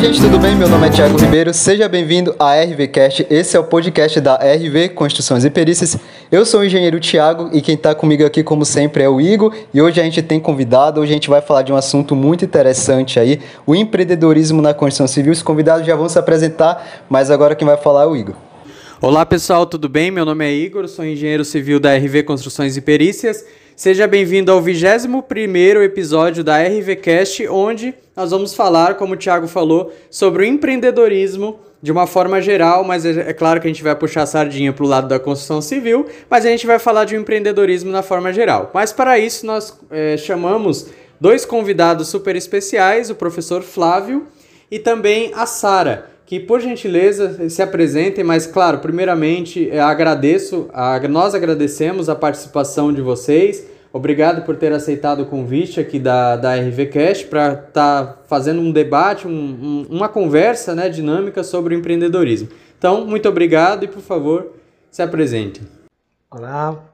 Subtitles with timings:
[0.00, 0.54] gente, tudo bem?
[0.54, 3.26] Meu nome é Thiago Ribeiro, seja bem-vindo à RVCast.
[3.28, 5.98] Esse é o podcast da RV Construções e Perícias.
[6.30, 9.52] Eu sou o engenheiro Thiago e quem está comigo aqui, como sempre, é o Igor.
[9.74, 12.44] E hoje a gente tem convidado, hoje a gente vai falar de um assunto muito
[12.44, 15.32] interessante aí, o empreendedorismo na construção civil.
[15.32, 18.36] Os convidados já vão se apresentar, mas agora quem vai falar é o Igor.
[19.00, 20.12] Olá pessoal, tudo bem?
[20.12, 23.44] Meu nome é Igor, sou engenheiro civil da RV Construções e Perícias.
[23.78, 29.94] Seja bem-vindo ao 21º episódio da RVCast, onde nós vamos falar, como o Thiago falou,
[30.10, 33.94] sobre o empreendedorismo de uma forma geral, mas é, é claro que a gente vai
[33.94, 37.16] puxar a sardinha para o lado da construção civil, mas a gente vai falar de
[37.16, 38.72] um empreendedorismo na forma geral.
[38.74, 40.88] Mas para isso nós é, chamamos
[41.20, 44.26] dois convidados super especiais, o professor Flávio
[44.68, 51.00] e também a Sara que por gentileza se apresentem, mas claro, primeiramente é, agradeço, a,
[51.08, 53.66] nós agradecemos a participação de vocês.
[53.90, 58.70] Obrigado por ter aceitado o convite aqui da, da RVCast para estar tá fazendo um
[58.70, 62.50] debate, um, um, uma conversa né, dinâmica sobre o empreendedorismo.
[62.76, 64.52] Então, muito obrigado e, por favor,
[64.90, 65.62] se apresentem.
[66.30, 66.92] Olá,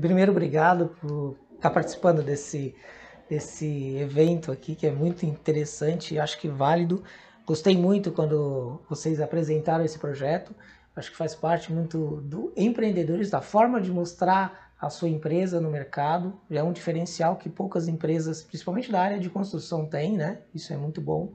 [0.00, 2.74] primeiro obrigado por estar participando desse,
[3.30, 7.00] desse evento aqui, que é muito interessante e acho que válido.
[7.46, 10.54] Gostei muito quando vocês apresentaram esse projeto.
[10.94, 15.70] Acho que faz parte muito do empreendedores, da forma de mostrar a sua empresa no
[15.70, 16.34] mercado.
[16.50, 20.38] É um diferencial que poucas empresas, principalmente da área de construção, têm, né?
[20.54, 21.32] Isso é muito bom.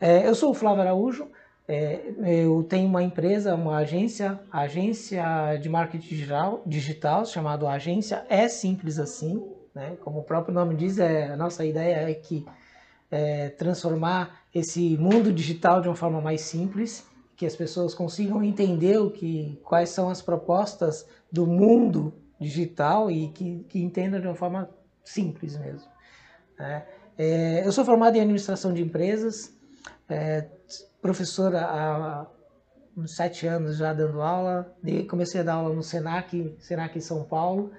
[0.00, 1.30] É, eu sou o Flávio Araújo.
[1.66, 5.22] É, eu tenho uma empresa, uma agência, agência
[5.60, 9.46] de marketing digital, digital chamada Agência É Simples Assim.
[9.74, 9.96] Né?
[10.00, 12.46] Como o próprio nome diz, é, a nossa ideia é que
[13.10, 18.98] é, transformar esse mundo digital de uma forma mais simples, que as pessoas consigam entender
[18.98, 24.34] o que, quais são as propostas do mundo digital e que, que entendam de uma
[24.34, 24.68] forma
[25.04, 25.88] simples mesmo.
[26.58, 26.86] Né?
[27.16, 29.56] É, eu sou formado em administração de empresas,
[30.08, 30.48] é,
[31.00, 32.26] professora há
[32.96, 34.76] uns sete anos já dando aula,
[35.08, 37.70] comecei a dar aula no Senac, Senac em São Paulo,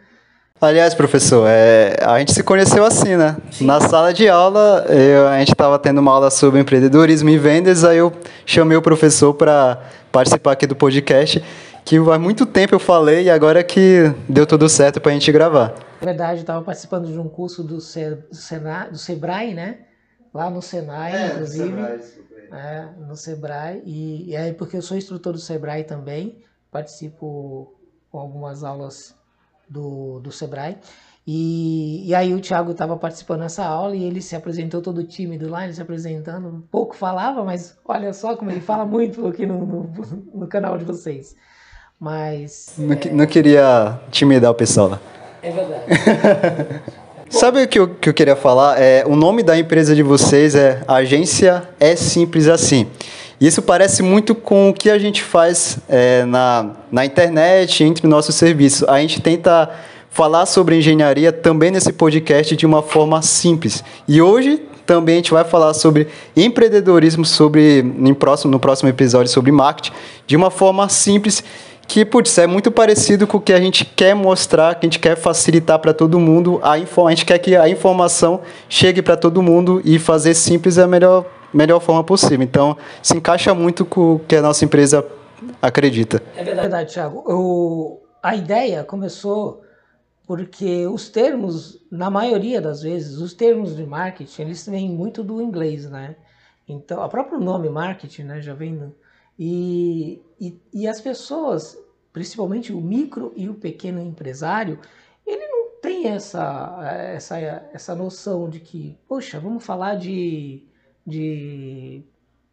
[0.61, 3.37] Aliás, professor, é, a gente se conheceu assim, né?
[3.49, 3.65] Sim.
[3.65, 7.85] Na sala de aula, eu, a gente estava tendo uma aula sobre empreendedorismo e vendas,
[7.85, 8.11] aí eu
[8.45, 9.81] chamei o professor para
[10.11, 11.41] participar aqui do podcast,
[11.85, 15.31] que há muito tempo eu falei e agora que deu tudo certo para a gente
[15.31, 15.75] gravar.
[16.01, 19.77] Na verdade, estava participando de um curso do, Ce, do, Sena, do Sebrae, né?
[20.33, 21.69] Lá no Senai, é, inclusive.
[21.69, 22.01] Sebrae,
[22.51, 23.81] é, no Sebrae.
[23.85, 27.73] E, e aí, porque eu sou instrutor do Sebrae também, participo
[28.11, 29.17] com algumas aulas
[29.69, 30.77] do, do Sebrae.
[31.27, 35.47] E, e aí o Thiago estava participando dessa aula e ele se apresentou todo tímido
[35.47, 39.63] lá, ele se apresentando, pouco falava, mas olha só como ele fala muito aqui no,
[39.63, 39.93] no,
[40.33, 41.35] no canal de vocês.
[41.99, 42.73] Mas.
[42.77, 43.09] Não, é...
[43.11, 44.97] não queria intimidar o pessoal.
[45.43, 46.81] É verdade.
[47.29, 48.81] Sabe o que eu, que eu queria falar?
[48.81, 52.87] É, o nome da empresa de vocês é Agência É Simples Assim.
[53.39, 58.35] Isso parece muito com o que a gente faz é, na, na internet, entre nossos
[58.35, 58.87] serviços.
[58.87, 59.69] A gente tenta
[60.09, 63.81] falar sobre engenharia também nesse podcast de uma forma simples.
[64.07, 69.31] E hoje também a gente vai falar sobre empreendedorismo, sobre no próximo, no próximo episódio
[69.31, 69.93] sobre marketing,
[70.27, 71.41] de uma forma simples
[71.87, 74.99] que, putz, é muito parecido com o que a gente quer mostrar, que a gente
[74.99, 76.59] quer facilitar para todo mundo.
[76.61, 80.83] A, a gente quer que a informação chegue para todo mundo e fazer simples é
[80.83, 82.43] a melhor melhor forma possível.
[82.43, 85.05] Então, se encaixa muito com o que a nossa empresa
[85.61, 86.21] acredita.
[86.35, 87.23] É verdade, Thiago.
[87.27, 89.63] Eu, a ideia começou
[90.25, 95.41] porque os termos, na maioria das vezes, os termos de marketing, eles vêm muito do
[95.41, 96.15] inglês, né?
[96.67, 98.73] Então, o próprio nome marketing, né, já vem...
[98.73, 98.93] No,
[99.39, 101.75] e, e, e as pessoas,
[102.13, 104.77] principalmente o micro e o pequeno empresário,
[105.25, 106.79] ele não tem essa,
[107.15, 107.39] essa,
[107.73, 110.68] essa noção de que, poxa, vamos falar de
[111.05, 112.03] de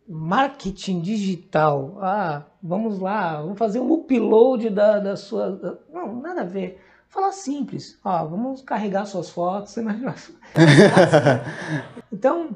[0.09, 1.99] marketing digital.
[2.01, 5.81] Ah, vamos lá, vamos fazer um upload da, da sua.
[5.93, 6.81] Não, nada a ver.
[7.09, 7.99] Falar simples.
[8.05, 9.77] Ah, vamos carregar suas fotos.
[12.13, 12.51] então.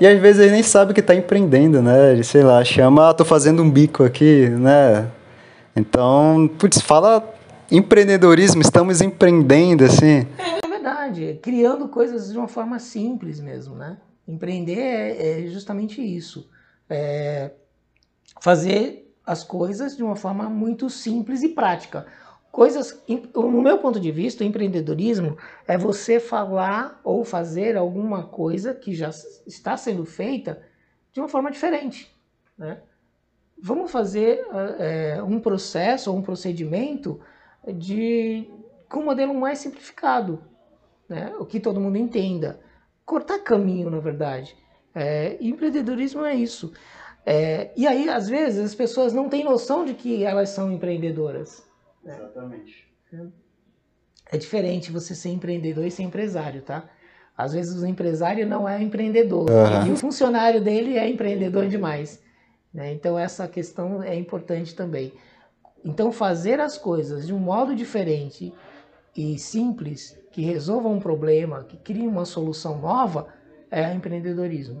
[0.00, 2.12] E às vezes ele nem sabe que está empreendendo, né?
[2.12, 5.10] Ele, sei lá, chama, ah, tô fazendo um bico aqui, né?
[5.74, 7.26] Então, putz, fala
[7.70, 10.26] empreendedorismo, estamos empreendendo, assim.
[10.38, 13.96] É, é verdade, criando coisas de uma forma simples mesmo, né?
[14.28, 16.50] Empreender é, é justamente isso.
[16.88, 17.52] É
[18.40, 22.06] fazer as coisas de uma forma muito simples e prática.
[22.52, 23.02] Coisas,
[23.34, 25.36] no meu ponto de vista, o empreendedorismo
[25.66, 29.10] é você falar ou fazer alguma coisa que já
[29.46, 30.62] está sendo feita
[31.12, 32.14] de uma forma diferente.
[32.56, 32.80] Né?
[33.60, 34.46] Vamos fazer
[34.78, 37.20] é, um processo ou um procedimento
[37.66, 38.48] de,
[38.88, 40.42] com um modelo mais simplificado,
[41.08, 41.34] né?
[41.38, 42.60] o que todo mundo entenda
[43.08, 44.54] cortar caminho, na verdade.
[44.94, 46.74] É, empreendedorismo é isso.
[47.24, 51.66] É, e aí, às vezes, as pessoas não têm noção de que elas são empreendedoras.
[52.04, 52.14] Né?
[52.14, 52.86] Exatamente.
[54.30, 56.84] É diferente você ser empreendedor e ser empresário, tá?
[57.36, 59.86] Às vezes o empresário não é empreendedor uhum.
[59.86, 62.20] e o funcionário dele é empreendedor demais.
[62.74, 62.92] Né?
[62.92, 65.12] Então essa questão é importante também.
[65.84, 68.52] Então fazer as coisas de um modo diferente
[69.18, 73.26] e simples, que resolva um problema, que crie uma solução nova,
[73.68, 74.80] é empreendedorismo.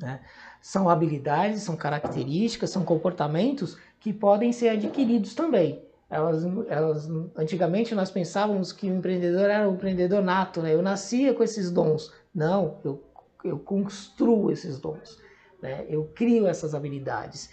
[0.00, 0.22] Né?
[0.62, 5.84] São habilidades, são características, são comportamentos que podem ser adquiridos também.
[6.08, 10.74] Elas, elas, antigamente nós pensávamos que o empreendedor era um empreendedor nato, né?
[10.74, 12.10] Eu nascia com esses dons.
[12.34, 13.02] Não, eu,
[13.44, 15.18] eu construo esses dons,
[15.60, 15.84] né?
[15.90, 17.50] Eu crio essas habilidades.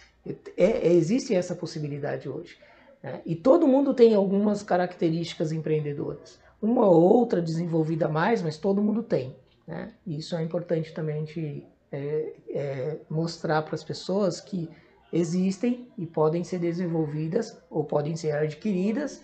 [0.55, 2.57] É, existe essa possibilidade hoje.
[3.01, 3.21] Né?
[3.25, 6.39] E todo mundo tem algumas características empreendedoras.
[6.61, 9.35] Uma ou outra desenvolvida mais, mas todo mundo tem.
[9.65, 9.93] Né?
[10.05, 14.69] Isso é importante também a gente é, é, mostrar para as pessoas que
[15.11, 19.23] existem e podem ser desenvolvidas ou podem ser adquiridas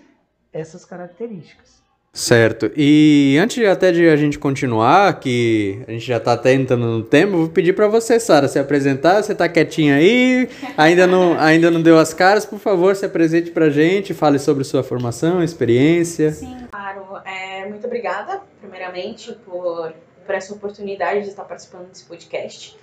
[0.52, 1.85] essas características.
[2.16, 2.72] Certo.
[2.78, 7.04] E antes até de a gente continuar, que a gente já está até entrando no
[7.04, 9.22] tema, vou pedir para você, Sara, se apresentar.
[9.22, 10.48] Você está quietinha aí,
[10.78, 12.46] ainda não, ainda não deu as caras.
[12.46, 16.32] Por favor, se apresente para a gente, fale sobre sua formação, experiência.
[16.32, 17.22] Sim, claro.
[17.26, 19.94] É, muito obrigada, primeiramente, por,
[20.26, 22.78] por essa oportunidade de estar participando desse podcast.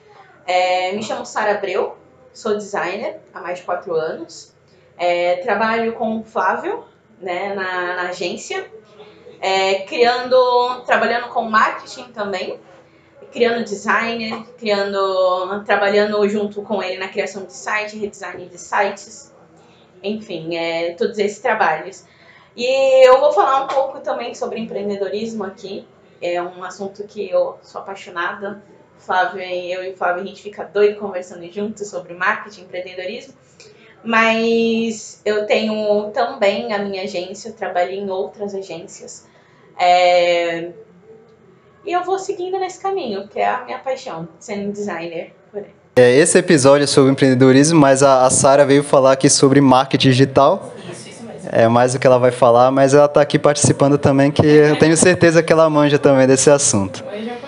[0.47, 1.97] É, me chamo Sara Abreu,
[2.35, 4.53] sou designer há mais de quatro anos.
[4.99, 6.85] É, trabalho com o Flávio
[7.19, 8.67] né, na, na agência,
[9.43, 12.61] é, criando, trabalhando com marketing também,
[13.33, 19.35] criando designer, criando, trabalhando junto com ele na criação de site, redesign de sites,
[20.01, 22.05] enfim, é, todos esses trabalhos.
[22.57, 25.89] E eu vou falar um pouco também sobre empreendedorismo aqui.
[26.21, 28.63] É um assunto que eu sou apaixonada,
[28.99, 33.35] Flávio, eu e o Flávio, a gente fica doido conversando juntos sobre marketing, empreendedorismo.
[34.05, 39.32] Mas eu tenho também a minha agência, eu trabalhei em outras agências.
[39.79, 40.71] É...
[41.85, 45.35] E eu vou seguindo nesse caminho, que é a minha paixão, sendo designer.
[45.97, 50.11] É, esse episódio é sobre empreendedorismo, mas a, a Sara veio falar aqui sobre marketing
[50.11, 50.73] digital.
[50.91, 51.49] Isso, isso mesmo.
[51.51, 54.79] É mais o que ela vai falar, mas ela está aqui participando também, que eu
[54.79, 57.05] tenho certeza que ela manja também desse assunto.
[57.05, 57.43] Manja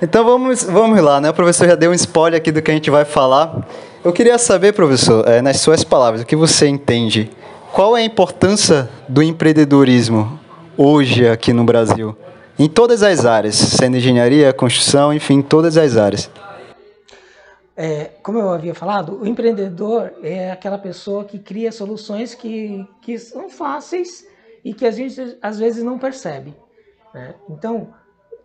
[0.00, 1.30] então vamos, vamos lá, né?
[1.30, 3.66] O professor já deu um spoiler aqui do que a gente vai falar.
[4.04, 7.30] Eu queria saber, professor, é, nas suas palavras, o que você entende?
[7.72, 10.38] Qual é a importância do empreendedorismo
[10.78, 12.16] hoje aqui no Brasil?
[12.56, 16.30] Em todas as áreas, sendo engenharia, construção, enfim, todas as áreas.
[17.76, 23.18] É, como eu havia falado, o empreendedor é aquela pessoa que cria soluções que, que
[23.18, 24.26] são fáceis
[24.64, 26.54] e que a gente às vezes não percebe.
[27.14, 27.34] Né?
[27.48, 27.94] Então,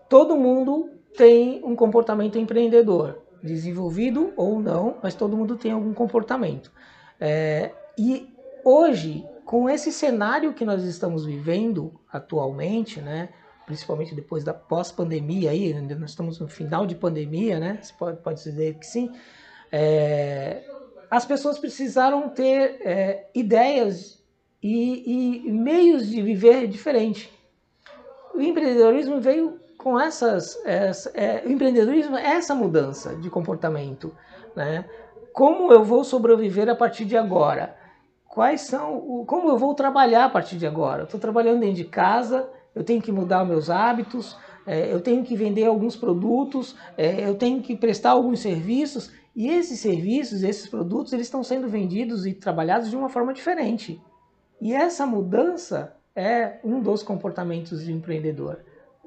[0.09, 6.71] todo mundo tem um comportamento empreendedor, desenvolvido ou não, mas todo mundo tem algum comportamento.
[7.19, 8.27] É, e
[8.63, 13.29] hoje, com esse cenário que nós estamos vivendo atualmente, né,
[13.67, 18.43] principalmente depois da pós-pandemia, aí, nós estamos no final de pandemia, né, você pode, pode
[18.43, 19.11] dizer que sim,
[19.71, 20.63] é,
[21.07, 24.23] as pessoas precisaram ter é, ideias
[24.59, 27.31] e, e meios de viver diferente.
[28.33, 34.17] O empreendedorismo veio com essas, essa, é, o empreendedorismo é essa mudança de comportamento,
[34.55, 34.83] né?
[35.31, 37.82] Como eu vou sobreviver a partir de agora?
[38.33, 41.03] Quais são, como eu vou trabalhar a partir de agora?
[41.03, 44.35] Estou trabalhando dentro de casa, eu tenho que mudar meus hábitos,
[44.65, 49.49] é, eu tenho que vender alguns produtos, é, eu tenho que prestar alguns serviços e
[49.49, 54.01] esses serviços, esses produtos, eles estão sendo vendidos e trabalhados de uma forma diferente.
[54.59, 58.61] E essa mudança é um dos comportamentos do empreendedor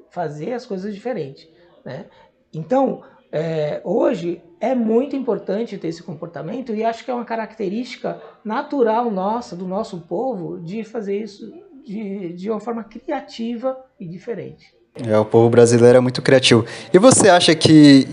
[0.09, 1.49] fazer as coisas diferentes.
[1.85, 2.07] Né?
[2.55, 3.03] Então,
[3.37, 9.11] é, hoje é muito importante ter esse comportamento e acho que é uma característica natural
[9.11, 11.53] nossa, do nosso povo, de fazer isso
[11.85, 14.75] de, de uma forma criativa e diferente.
[15.07, 16.65] É, o povo brasileiro é muito criativo.
[16.93, 18.09] E você acha que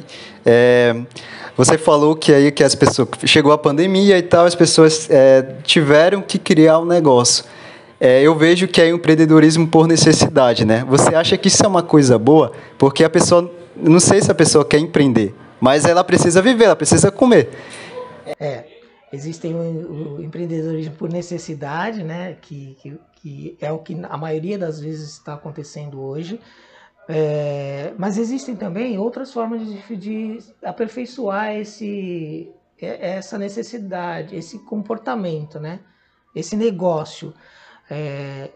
[0.45, 0.93] é,
[1.55, 5.41] você falou que aí que as pessoas chegou a pandemia e tal, as pessoas é,
[5.63, 7.45] tiveram que criar um negócio
[8.03, 10.85] é, eu vejo que é empreendedorismo por necessidade, né?
[10.89, 12.51] Você acha que isso é uma coisa boa?
[12.77, 16.75] Porque a pessoa, não sei se a pessoa quer empreender, mas ela precisa viver, ela
[16.75, 17.49] precisa comer.
[18.39, 18.65] É,
[19.11, 22.37] existem o, o empreendedorismo por necessidade, né?
[22.41, 26.39] Que, que, que, é o que a maioria das vezes está acontecendo hoje.
[27.07, 32.49] É, mas existem também outras formas de, de aperfeiçoar esse,
[32.79, 35.79] essa necessidade, esse comportamento, né?
[36.35, 37.33] Esse negócio.
[37.89, 38.49] É,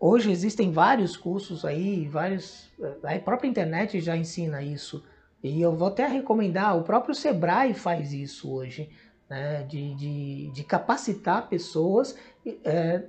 [0.00, 2.72] hoje existem vários cursos aí, vários,
[3.04, 5.04] a própria internet já ensina isso,
[5.42, 8.90] E eu vou até recomendar, o próprio Sebrae faz isso hoje,
[9.28, 12.16] né, de, de, de capacitar pessoas
[12.64, 13.02] é,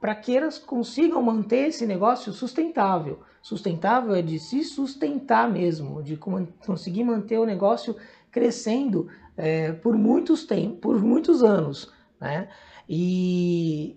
[0.00, 3.20] para que elas consigam manter esse negócio sustentável.
[3.40, 7.96] Sustentável é de se sustentar mesmo, de conseguir manter o negócio
[8.30, 10.46] crescendo é, por muitos
[10.80, 11.92] por muitos anos.
[12.20, 12.48] Né?
[12.88, 13.96] E,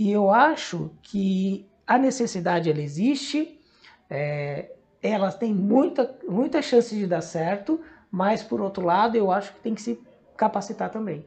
[0.00, 3.60] e eu acho que a necessidade ela existe,
[4.08, 4.70] é,
[5.02, 7.78] ela tem muita, muita chance de dar certo,
[8.10, 10.00] mas por outro lado eu acho que tem que se
[10.38, 11.26] capacitar também.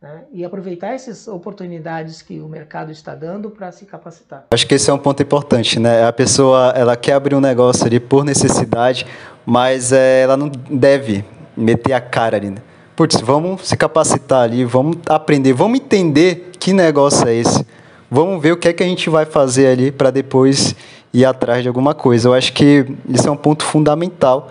[0.00, 0.24] Né?
[0.32, 4.46] E aproveitar essas oportunidades que o mercado está dando para se capacitar.
[4.50, 6.06] Acho que esse é um ponto importante, né?
[6.06, 9.06] A pessoa ela quer abrir um negócio ali por necessidade,
[9.44, 11.22] mas é, ela não deve
[11.54, 12.48] meter a cara ali.
[12.48, 12.62] Né?
[12.96, 17.66] Putz, vamos se capacitar ali, vamos aprender, vamos entender que negócio é esse.
[18.10, 20.74] Vamos ver o que é que a gente vai fazer ali para depois
[21.12, 22.28] ir atrás de alguma coisa.
[22.28, 24.50] Eu acho que isso é um ponto fundamental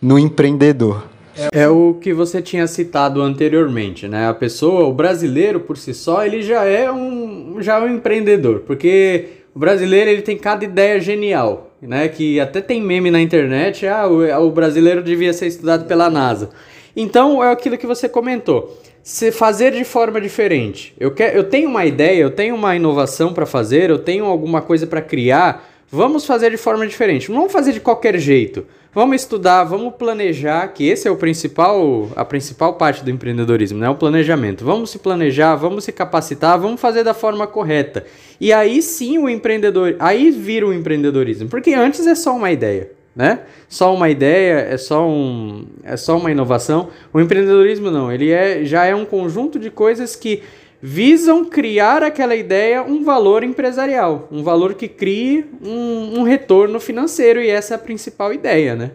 [0.00, 1.04] no empreendedor.
[1.52, 4.26] É o que você tinha citado anteriormente, né?
[4.28, 8.60] A pessoa, o brasileiro por si só, ele já é um, já é um empreendedor,
[8.60, 12.08] porque o brasileiro ele tem cada ideia genial, né?
[12.08, 16.50] Que até tem meme na internet, ah, o, o brasileiro devia ser estudado pela NASA.
[16.96, 18.74] Então é aquilo que você comentou.
[19.06, 20.92] Se fazer de forma diferente.
[20.98, 24.60] Eu, quer, eu tenho uma ideia, eu tenho uma inovação para fazer, eu tenho alguma
[24.60, 25.64] coisa para criar.
[25.88, 27.30] Vamos fazer de forma diferente.
[27.30, 28.66] Não vamos fazer de qualquer jeito.
[28.92, 33.88] Vamos estudar, vamos planejar, que esse é o principal, a principal parte do empreendedorismo, né?
[33.88, 34.64] O planejamento.
[34.64, 38.04] Vamos se planejar, vamos se capacitar, vamos fazer da forma correta.
[38.40, 42.90] E aí sim o empreendedor, aí vira o empreendedorismo, porque antes é só uma ideia,
[43.16, 43.40] né?
[43.66, 46.90] Só uma ideia, é só um, é só uma inovação.
[47.14, 50.42] O empreendedorismo não, ele é já é um conjunto de coisas que
[50.82, 57.40] visam criar aquela ideia um valor empresarial, um valor que crie um, um retorno financeiro,
[57.40, 58.92] e essa é a principal ideia, né?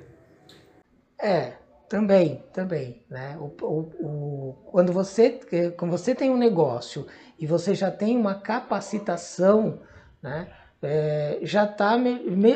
[1.20, 1.54] É,
[1.90, 3.36] também, também, né?
[3.40, 5.40] O, o, o, quando, você,
[5.76, 7.08] quando você tem um negócio
[7.40, 9.80] e você já tem uma capacitação,
[10.22, 10.48] né?
[10.84, 11.96] É, já está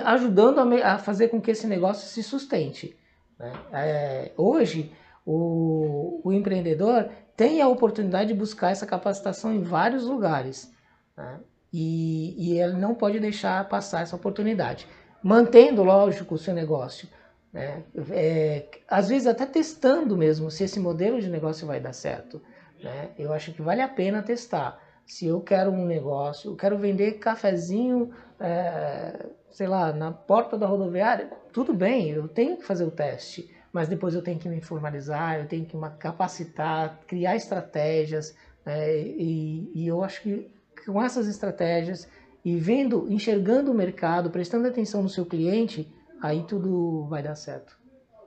[0.06, 2.98] ajudando a, a, fazer com que esse negócio se sustente.
[3.38, 3.54] Né?
[3.72, 4.92] É, hoje,
[5.26, 10.72] o, o empreendedor tem a oportunidade de buscar essa capacitação em vários lugares.
[11.16, 11.40] Né?
[11.72, 14.88] E, e ele não pode deixar passar essa oportunidade.
[15.22, 17.10] Mantendo, lógico, o seu negócio.
[17.52, 17.84] Né?
[18.12, 22.42] É, às vezes até testando mesmo se esse modelo de negócio vai dar certo.
[22.82, 23.10] Né?
[23.18, 24.80] Eu acho que vale a pena testar.
[25.06, 30.66] Se eu quero um negócio, eu quero vender cafezinho, é, sei lá, na porta da
[30.66, 34.62] rodoviária, tudo bem, eu tenho que fazer o teste mas depois eu tenho que me
[34.62, 38.34] formalizar, eu tenho que me capacitar, criar estratégias,
[38.66, 38.90] né?
[38.98, 40.50] e, e eu acho que
[40.86, 42.08] com essas estratégias
[42.46, 47.78] e vendo, enxergando o mercado, prestando atenção no seu cliente, aí tudo vai dar certo.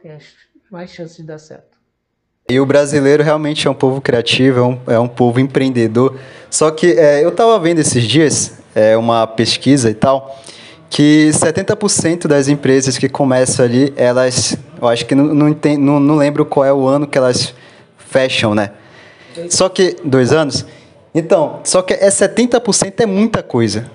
[0.02, 0.18] Tem
[0.70, 1.77] mais chance de dar certo.
[2.50, 6.18] E o brasileiro realmente é um povo criativo, é um, é um povo empreendedor.
[6.48, 10.40] Só que é, eu estava vendo esses dias é, uma pesquisa e tal,
[10.88, 16.00] que 70% das empresas que começam ali, elas, eu acho que não, não, entendo, não,
[16.00, 17.52] não lembro qual é o ano que elas
[17.98, 18.70] fecham, né?
[19.50, 20.64] Só que, dois anos?
[21.14, 23.90] Então, só que é 70% é muita coisa.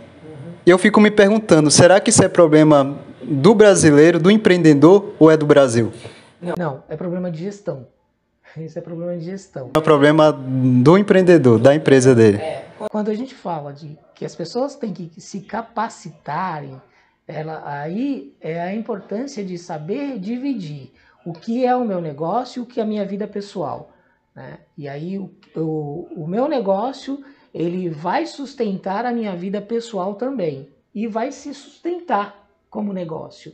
[0.63, 5.31] E eu fico me perguntando, será que isso é problema do brasileiro, do empreendedor ou
[5.31, 5.91] é do Brasil?
[6.55, 7.87] Não, é problema de gestão.
[8.57, 9.71] Isso é problema de gestão.
[9.75, 12.37] É problema do empreendedor, da empresa dele.
[12.37, 12.67] É.
[12.89, 16.79] Quando a gente fala de que as pessoas têm que se capacitarem,
[17.27, 20.91] ela, aí é a importância de saber dividir
[21.25, 23.91] o que é o meu negócio e o que é a minha vida pessoal.
[24.35, 24.59] Né?
[24.77, 30.69] E aí o, o, o meu negócio ele vai sustentar a minha vida pessoal também
[30.93, 33.53] e vai se sustentar como negócio.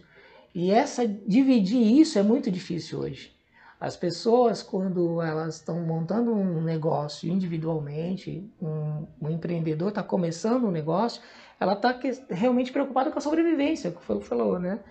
[0.53, 3.31] E essa dividir isso é muito difícil hoje.
[3.79, 10.71] As pessoas, quando elas estão montando um negócio individualmente, um, um empreendedor está começando um
[10.71, 11.21] negócio,
[11.57, 11.97] ela está
[12.29, 14.81] realmente preocupada com a sobrevivência, que foi o que falou, né?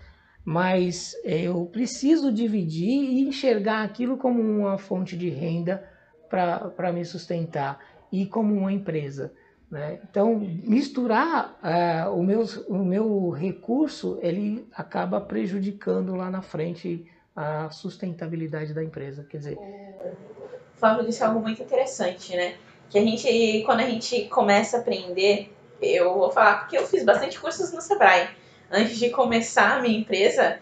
[0.43, 5.87] Mas eu preciso dividir e enxergar aquilo como uma fonte de renda
[6.31, 7.79] para me sustentar
[8.11, 9.35] e como uma empresa.
[9.71, 10.01] Né?
[10.09, 17.05] Então, misturar uh, o, meu, o meu recurso, ele acaba prejudicando lá na frente
[17.39, 19.25] a sustentabilidade da empresa.
[19.31, 19.57] Quer dizer.
[19.57, 22.57] O Flávio disse algo muito interessante, né?
[22.91, 27.05] Que a gente, quando a gente começa a aprender, eu vou falar porque eu fiz
[27.05, 28.29] bastante cursos no Sebrae.
[28.71, 30.59] Antes de começar a minha empresa,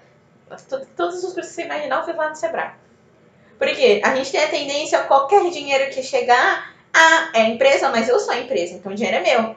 [0.95, 2.73] todos os cursos que você imaginar eu fiz lá no Sebrae.
[3.59, 8.19] Porque a gente tem a tendência qualquer dinheiro que chegar, ah, é empresa, mas eu
[8.21, 9.57] sou a empresa, então o dinheiro é meu.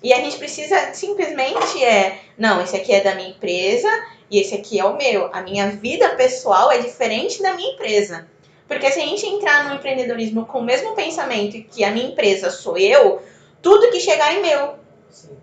[0.00, 3.88] E a gente precisa simplesmente é, não, esse aqui é da minha empresa
[4.30, 5.30] e esse aqui é o meu.
[5.32, 8.26] A minha vida pessoal é diferente da minha empresa.
[8.66, 12.50] Porque se a gente entrar no empreendedorismo com o mesmo pensamento que a minha empresa
[12.50, 13.22] sou eu,
[13.62, 14.74] tudo que chegar é meu.
[15.10, 15.36] Sim.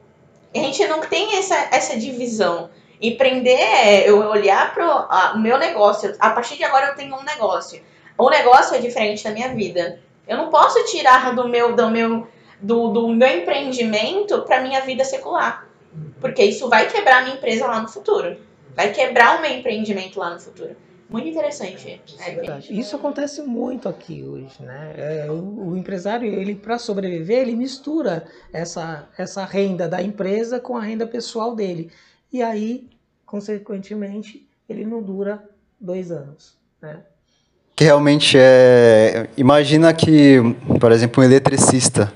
[0.54, 2.70] A gente não tem essa, essa divisão.
[3.02, 6.16] Empreender é eu olhar para o meu negócio.
[6.20, 7.82] A partir de agora eu tenho um negócio.
[8.18, 10.00] O negócio é diferente da minha vida.
[10.28, 12.28] Eu não posso tirar do meu, do meu,
[12.62, 15.68] do, do meu empreendimento para minha vida secular.
[16.22, 18.38] Porque isso vai quebrar a minha empresa lá no futuro.
[18.76, 20.76] Vai quebrar o meu empreendimento lá no futuro.
[21.10, 22.02] Muito interessante.
[22.20, 24.94] É, é Isso acontece muito aqui hoje, né?
[24.98, 30.76] É, o, o, empresário, ele para sobreviver, ele mistura essa, essa renda da empresa com
[30.76, 31.92] a renda pessoal dele.
[32.34, 32.90] E aí,
[33.24, 35.44] consequentemente, ele não dura
[35.80, 37.02] dois anos, né?
[37.76, 39.28] Que realmente é.
[39.38, 40.38] Imagina que,
[40.80, 42.12] por exemplo, um eletricista.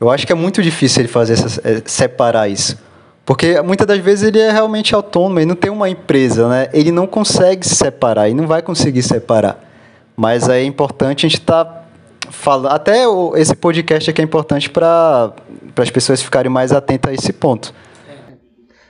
[0.00, 2.78] Eu acho que é muito difícil ele fazer essa, é, separar isso.
[3.28, 6.70] Porque muitas das vezes ele é realmente autônomo, ele não tem uma empresa, né?
[6.72, 9.62] Ele não consegue se separar, e não vai conseguir separar.
[10.16, 11.84] Mas é importante a gente estar tá
[12.30, 12.72] falando.
[12.72, 13.04] Até
[13.36, 15.34] esse podcast aqui é importante para
[15.76, 17.74] as pessoas ficarem mais atentas a esse ponto.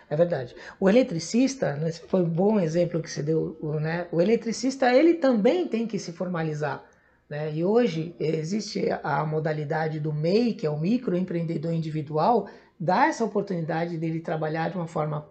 [0.09, 0.55] É verdade.
[0.79, 4.07] O eletricista, né, foi um bom exemplo que você deu, né?
[4.13, 6.85] O eletricista, ele também tem que se formalizar.
[7.29, 7.53] Né?
[7.55, 13.97] E hoje existe a modalidade do MEI, que é o microempreendedor individual, dá essa oportunidade
[13.97, 15.29] dele trabalhar de uma forma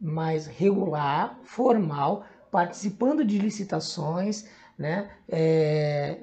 [0.00, 5.10] mais regular, formal, participando de licitações, né?
[5.28, 6.18] É,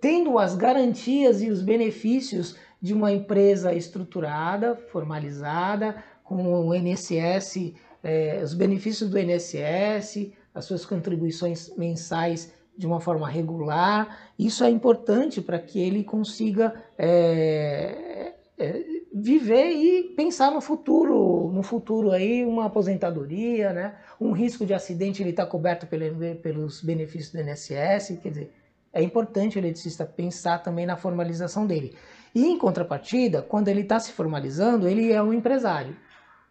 [0.00, 8.40] tendo as garantias e os benefícios de uma empresa estruturada, formalizada, com o INSS, é,
[8.44, 14.30] os benefícios do INSS, as suas contribuições mensais de uma forma regular.
[14.38, 21.62] Isso é importante para que ele consiga é, é, viver e pensar no futuro, no
[21.62, 23.94] futuro aí, uma aposentadoria, né?
[24.20, 28.52] Um risco de acidente ele está coberto pelo, pelos benefícios do INSS, quer dizer,
[28.92, 31.94] é importante o eletricista pensar também na formalização dele.
[32.34, 35.96] E em contrapartida, quando ele está se formalizando, ele é um empresário.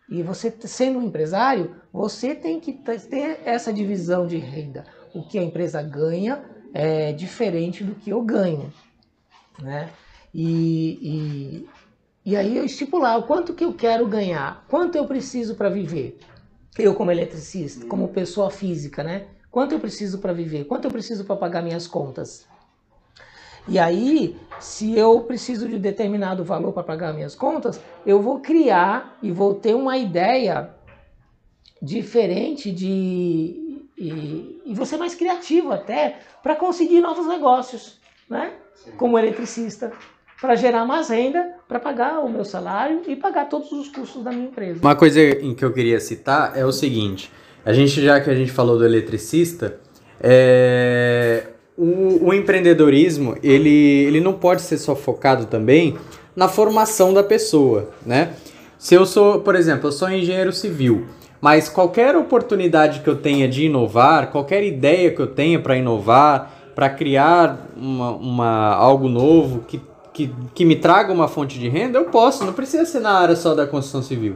[0.10, 4.86] E você sendo um empresário, você tem que ter essa divisão de renda.
[5.14, 8.72] O que a empresa ganha é diferente do que eu ganho,
[9.62, 9.90] né?
[10.34, 11.70] E, e,
[12.26, 16.20] e aí eu estipular o quanto que eu quero ganhar, quanto eu preciso para viver.
[16.78, 19.28] Eu como eletricista, como pessoa física, né?
[19.52, 20.64] Quanto eu preciso para viver?
[20.66, 22.48] Quanto eu preciso para pagar minhas contas?
[23.68, 29.18] E aí, se eu preciso de determinado valor para pagar minhas contas, eu vou criar
[29.22, 30.74] e vou ter uma ideia
[31.82, 38.54] diferente de e, e vou ser mais criativo até para conseguir novos negócios, né?
[38.98, 39.94] Como eletricista,
[40.44, 44.30] para gerar mais renda, para pagar o meu salário e pagar todos os custos da
[44.30, 44.78] minha empresa.
[44.82, 47.32] Uma coisa em que eu queria citar é o seguinte:
[47.64, 49.80] a gente já que a gente falou do eletricista,
[50.20, 51.46] é,
[51.78, 55.96] o, o, empreendedorismo ele, ele não pode ser só focado também
[56.36, 58.34] na formação da pessoa, né?
[58.78, 61.06] Se eu sou, por exemplo, eu sou engenheiro civil,
[61.40, 66.52] mas qualquer oportunidade que eu tenha de inovar, qualquer ideia que eu tenha para inovar,
[66.76, 69.80] para criar uma, uma, algo novo que
[70.14, 73.36] que, que me traga uma fonte de renda, eu posso, não precisa ser na área
[73.36, 74.36] só da construção civil.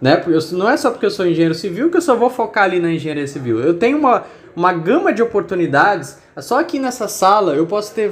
[0.00, 0.22] Né?
[0.26, 2.80] Eu, não é só porque eu sou engenheiro civil que eu só vou focar ali
[2.80, 3.60] na engenharia civil.
[3.60, 4.24] Eu tenho uma,
[4.56, 6.18] uma gama de oportunidades.
[6.38, 8.10] Só aqui nessa sala eu posso ter,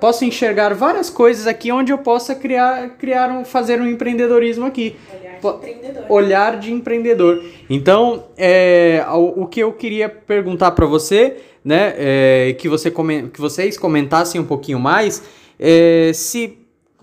[0.00, 4.96] posso enxergar várias coisas aqui onde eu possa criar, criar um, fazer um empreendedorismo aqui.
[5.42, 6.04] Olhar de empreendedor.
[6.08, 7.44] Olhar de empreendedor.
[7.68, 13.40] Então, é, o, o que eu queria perguntar para você, né, é, que, você que
[13.40, 15.22] vocês comentassem um pouquinho mais
[15.58, 16.58] é, se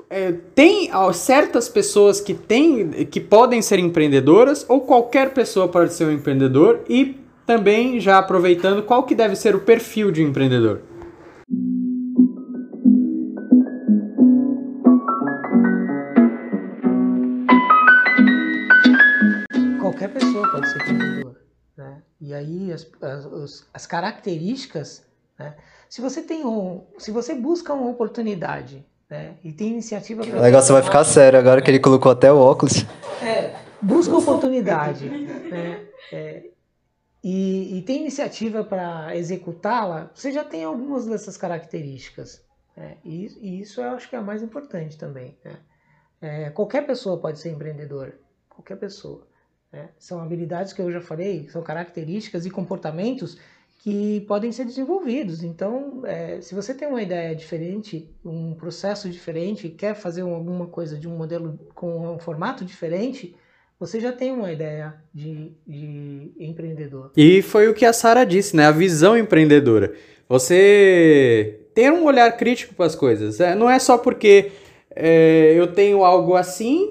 [0.09, 6.05] é, tem certas pessoas que têm, que podem ser empreendedoras ou qualquer pessoa pode ser
[6.05, 10.81] um empreendedor e também já aproveitando qual que deve ser o perfil de empreendedor.
[19.81, 21.35] Qualquer pessoa pode ser empreendedor,
[21.77, 22.01] né?
[22.21, 25.03] E aí as, as, as características
[25.37, 25.55] né?
[25.93, 30.39] Se você tem um, se você busca uma oportunidade né, e tem iniciativa para.
[30.39, 32.83] O negócio vai ficar sério agora que ele colocou até o óculos.
[33.21, 36.45] É, busca oportunidade né, é,
[37.23, 42.43] e, e, tem iniciativa para executá-la, você já tem algumas dessas características.
[42.75, 45.37] Né, e, e, isso eu acho que é a mais importante também.
[45.45, 45.57] Né?
[46.19, 48.15] É, qualquer pessoa pode ser empreendedor,
[48.49, 49.27] qualquer pessoa.
[49.71, 49.89] Né?
[49.99, 53.37] São habilidades que eu já falei, são características e comportamentos
[53.83, 55.43] que podem ser desenvolvidos.
[55.43, 60.97] Então, é, se você tem uma ideia diferente, um processo diferente, quer fazer alguma coisa
[60.97, 63.35] de um modelo com um formato diferente,
[63.77, 67.11] você já tem uma ideia de, de empreendedor.
[67.17, 68.67] E foi o que a Sara disse, né?
[68.67, 69.93] A visão empreendedora.
[70.29, 73.41] Você ter um olhar crítico para as coisas.
[73.41, 74.53] É, não é só porque
[74.95, 76.89] é, eu tenho algo assim,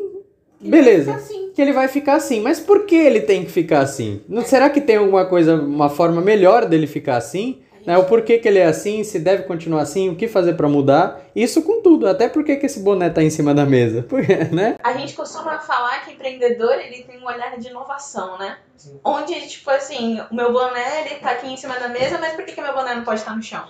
[0.61, 1.15] Ele beleza.
[1.15, 1.42] assim.
[1.55, 2.41] Que ele vai ficar assim.
[2.41, 4.23] Mas por que ele tem que ficar assim?
[4.29, 7.63] Não, será que tem alguma coisa, uma forma melhor dele ficar assim?
[7.85, 7.99] Né?
[7.99, 11.21] O porquê que ele é assim, se deve continuar assim, o que fazer para mudar?
[11.35, 12.09] Isso com tudo.
[12.09, 14.03] Até porque que esse boné tá em cima da mesa.
[14.09, 14.77] Porque, né?
[14.83, 18.59] A gente costuma falar que empreendedor ele tem um olhar de inovação, né?
[19.05, 22.45] Onde, tipo assim, o meu boné ele tá aqui em cima da mesa, mas por
[22.45, 23.65] que, que meu boné não pode estar no chão?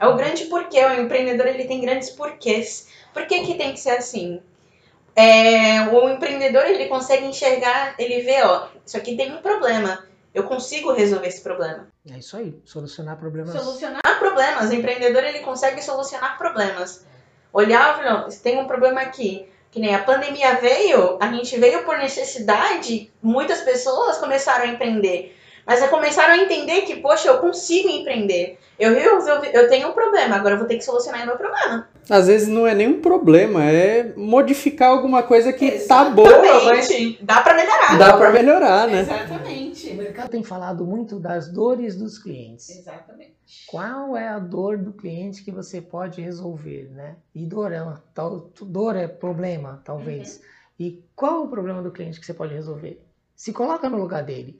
[0.00, 0.84] É o grande porquê.
[0.84, 2.88] O empreendedor ele tem grandes porquês.
[3.12, 4.40] Por que, que tem que ser assim?
[5.18, 10.06] É, o empreendedor ele consegue enxergar, ele vê, ó, isso aqui tem um problema.
[10.32, 11.88] Eu consigo resolver esse problema.
[12.08, 13.60] É isso aí, solucionar problemas.
[13.60, 14.70] Solucionar problemas.
[14.70, 17.04] O empreendedor ele consegue solucionar problemas.
[17.52, 19.48] Olhar, não, tem um problema aqui.
[19.72, 25.36] Que nem a pandemia veio, a gente veio por necessidade, muitas pessoas começaram a empreender.
[25.68, 28.58] Mas é começaram a entender que, poxa, eu consigo empreender.
[28.78, 31.86] Eu resolvi, eu tenho um problema, agora eu vou ter que solucionar o meu problema.
[32.08, 37.22] Às vezes não é nenhum problema, é modificar alguma coisa que tá boa, mas Exatamente.
[37.22, 37.98] Dá pra melhorar.
[37.98, 38.96] dá para melhorar, né?
[38.96, 39.92] O Exatamente.
[39.92, 42.70] mercado tem falado muito das dores dos clientes.
[42.70, 43.34] Exatamente.
[43.66, 47.16] Qual é a dor do cliente que você pode resolver, né?
[47.34, 50.40] E dor é, uma- tal, dor é problema, talvez.
[50.80, 53.02] E qual o problema do cliente que você pode resolver?
[53.36, 54.58] Se coloca no lugar dele,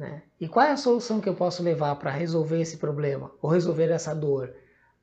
[0.00, 0.22] né?
[0.40, 3.90] E qual é a solução que eu posso levar para resolver esse problema ou resolver
[3.90, 4.50] essa dor?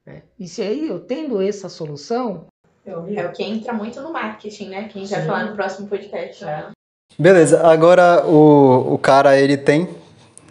[0.03, 0.23] né?
[0.39, 2.47] E se aí eu tendo essa solução,
[2.83, 4.87] É o que entra muito no marketing, né?
[4.87, 6.43] Que a gente vai falar no próximo podcast.
[6.43, 6.71] né?
[7.19, 9.87] Beleza, agora o, o cara ele tem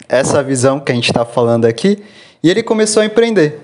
[0.09, 2.05] essa visão que a gente está falando aqui
[2.43, 3.61] e ele começou a empreender.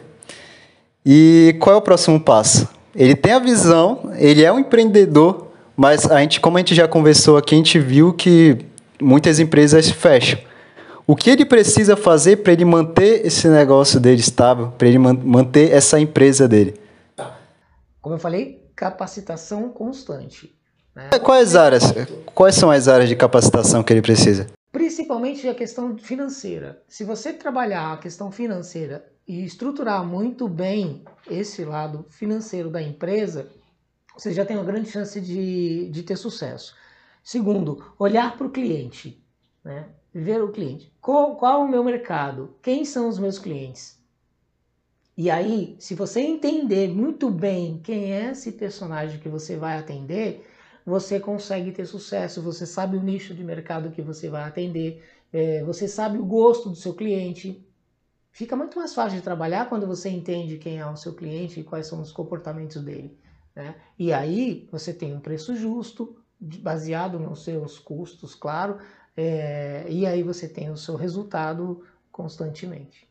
[1.04, 2.68] E qual é o próximo passo?
[2.94, 6.88] Ele tem a visão, ele é um empreendedor, mas a gente, como a gente já
[6.88, 8.58] conversou aqui, a gente viu que
[9.00, 10.38] muitas empresas fecham.
[11.06, 15.14] O que ele precisa fazer para ele manter esse negócio dele estável, para ele man-
[15.22, 16.80] manter essa empresa dele?
[18.00, 20.52] como eu falei, capacitação constante.
[20.94, 21.08] né?
[21.22, 21.84] Quais áreas?
[22.34, 24.48] Quais são as áreas de capacitação que ele precisa?
[24.72, 26.82] Principalmente a questão financeira.
[26.88, 33.46] Se você trabalhar a questão financeira e estruturar muito bem esse lado financeiro da empresa,
[34.18, 36.74] você já tem uma grande chance de, de ter sucesso.
[37.22, 39.22] Segundo, olhar para o cliente,
[39.64, 39.84] né?
[40.14, 40.92] Ver o cliente.
[41.00, 42.56] Qual, qual o meu mercado?
[42.62, 44.00] Quem são os meus clientes?
[45.16, 50.46] E aí, se você entender muito bem quem é esse personagem que você vai atender,
[50.84, 55.62] você consegue ter sucesso, você sabe o nicho de mercado que você vai atender, é,
[55.64, 57.64] você sabe o gosto do seu cliente.
[58.32, 61.64] Fica muito mais fácil de trabalhar quando você entende quem é o seu cliente e
[61.64, 63.16] quais são os comportamentos dele.
[63.54, 63.76] né?
[63.98, 68.78] E aí você tem um preço justo, baseado nos seus custos, claro,
[69.16, 73.06] é, e aí você tem o seu resultado constantemente.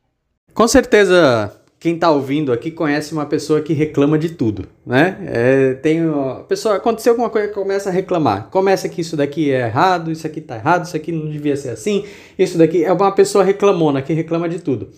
[0.53, 5.17] Com certeza, quem tá ouvindo aqui conhece uma pessoa que reclama de tudo, né?
[5.25, 8.49] É, tem ó, a pessoa aconteceu alguma coisa começa a reclamar.
[8.49, 11.69] Começa que isso daqui é errado, isso aqui tá errado, isso aqui não devia ser
[11.69, 12.05] assim,
[12.37, 14.89] isso daqui é uma pessoa reclamona que reclama de tudo.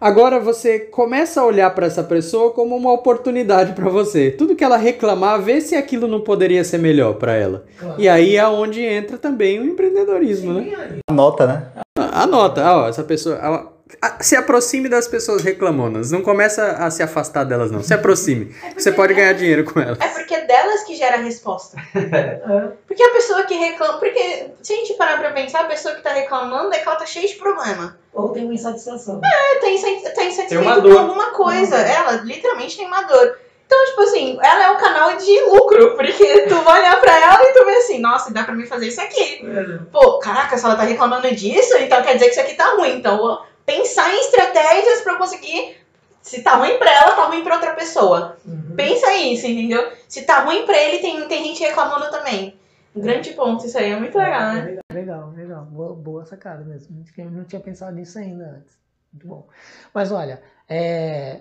[0.00, 4.30] Agora você começa a olhar para essa pessoa como uma oportunidade para você.
[4.30, 7.64] Tudo que ela reclamar, vê se aquilo não poderia ser melhor para ela.
[7.96, 10.98] E aí é onde entra também o empreendedorismo, né?
[11.08, 11.66] Anota, né?
[12.12, 13.36] Anota, ah, ó, essa pessoa.
[13.36, 16.10] ela- a- se aproxime das pessoas reclamonas.
[16.10, 17.82] Não começa a se afastar delas, não.
[17.82, 18.50] Se aproxime.
[18.76, 19.98] Você pode ganhar dinheiro com elas.
[20.00, 21.76] É porque é delas que gera a resposta.
[22.86, 23.98] Porque a pessoa que reclama.
[23.98, 26.96] Porque se a gente parar pra pensar, a pessoa que tá reclamando é que ela
[26.96, 27.98] tá cheia de problema.
[28.14, 29.20] Ou tem uma insatisfação.
[29.22, 31.76] Ela tá, insa- tá Tem insatisfeita uma com alguma coisa.
[31.76, 33.38] Ela literalmente tem uma dor.
[33.66, 37.42] Então, tipo assim, ela é um canal de lucro, porque tu vai olhar pra ela
[37.42, 39.44] e tu vê assim, nossa, dá pra mim fazer isso aqui.
[39.92, 42.96] Pô, caraca, se ela tá reclamando disso, então quer dizer que isso aqui tá ruim.
[42.96, 45.76] Então, vou pensar em estratégias pra eu conseguir.
[46.22, 48.36] Se tá ruim pra ela, tá ruim pra outra pessoa.
[48.76, 49.90] Pensa isso, entendeu?
[50.08, 52.56] Se tá ruim pra ele, tem, tem gente reclamando também.
[52.94, 54.78] Um grande ponto, isso aí é muito legal, né?
[54.92, 55.64] Legal, legal.
[55.66, 57.04] Boa, boa sacada mesmo.
[57.18, 58.78] Eu não tinha pensado nisso ainda antes.
[59.12, 59.46] Muito bom.
[59.92, 61.40] Mas olha, é,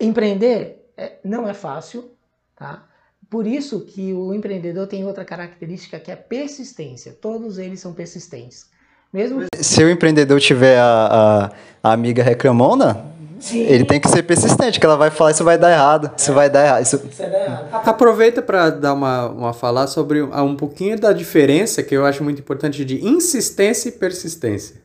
[0.00, 2.10] empreender é, não é fácil,
[2.56, 2.84] tá?
[3.30, 7.12] Por isso que o empreendedor tem outra característica que é persistência.
[7.12, 8.68] Todos eles são persistentes.
[9.12, 11.50] Mesmo Se o empreendedor tiver a,
[11.82, 13.06] a, a amiga reclamona,
[13.52, 16.50] ele tem que ser persistente, que ela vai falar isso vai dar errado, isso vai
[16.50, 16.82] dar errado.
[16.82, 16.98] Isso...
[16.98, 17.88] der errado.
[17.88, 22.24] Aproveita para dar uma, uma falar sobre um um pouquinho da diferença que eu acho
[22.24, 24.76] muito importante de insistência e persistência.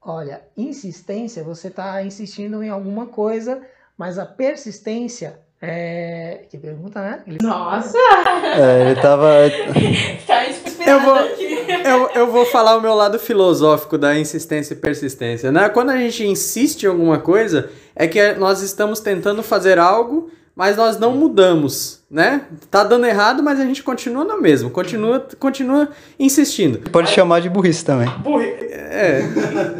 [0.00, 3.60] Olha, insistência, você está insistindo em alguma coisa,
[3.98, 6.46] mas a persistência é.
[6.48, 7.22] Que pergunta, né?
[7.26, 7.38] Ele...
[7.42, 7.98] Nossa!
[8.56, 9.28] É, ele tava.
[10.90, 15.52] tá eu vou, eu, eu vou falar o meu lado filosófico da insistência e persistência.
[15.52, 15.68] Né?
[15.68, 20.76] Quando a gente insiste em alguma coisa, é que nós estamos tentando fazer algo mas
[20.76, 22.42] nós não mudamos, né?
[22.70, 26.90] Tá dando errado, mas a gente continua no mesmo, continua, continua insistindo.
[26.90, 28.10] Pode chamar de burrice também.
[28.18, 28.44] Burri...
[28.44, 29.22] É,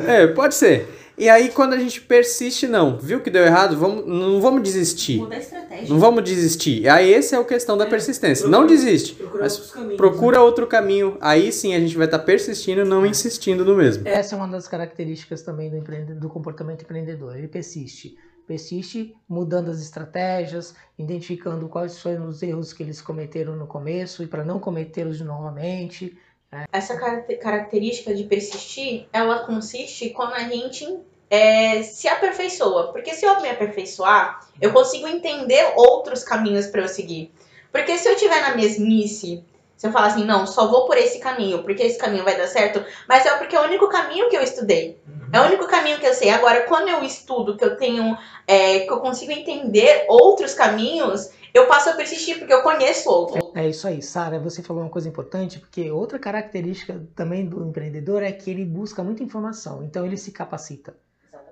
[0.07, 1.00] é, pode ser.
[1.21, 5.19] E aí, quando a gente persiste, não, viu que deu errado, vamos, não vamos desistir.
[5.19, 5.89] Muda a estratégia.
[5.91, 6.89] Não vamos desistir.
[6.89, 8.49] Aí, esse é a questão da é, persistência.
[8.49, 10.43] Procura, não desiste, procura mas caminhos, procura né?
[10.43, 11.19] outro caminho.
[11.21, 14.09] Aí sim a gente vai estar tá persistindo, não insistindo no mesmo.
[14.09, 17.37] Essa é uma das características também do, empreendedor, do comportamento empreendedor.
[17.37, 23.67] Ele persiste persiste mudando as estratégias, identificando quais foram os erros que eles cometeram no
[23.67, 26.19] começo e para não cometê-los novamente.
[26.51, 26.65] Né?
[26.73, 30.99] Essa característica de persistir, ela consiste quando a gente
[31.31, 32.93] é, se aperfeiçoa.
[32.93, 37.33] Porque se eu me aperfeiçoar, eu consigo entender outros caminhos para eu seguir.
[37.73, 39.45] Porque se eu estiver na mesmice,
[39.77, 42.49] se eu falar assim, não, só vou por esse caminho, porque esse caminho vai dar
[42.49, 45.01] certo, mas é porque é o único caminho que eu estudei.
[45.33, 46.31] É o único caminho que eu sei.
[46.31, 51.67] Agora, quando eu estudo, que eu tenho, é, que eu consigo entender outros caminhos, eu
[51.67, 53.53] passo a persistir porque eu conheço outro.
[53.55, 54.41] É isso aí, Sara.
[54.41, 59.03] Você falou uma coisa importante, porque outra característica também do empreendedor é que ele busca
[59.05, 60.95] muita informação, então ele se capacita.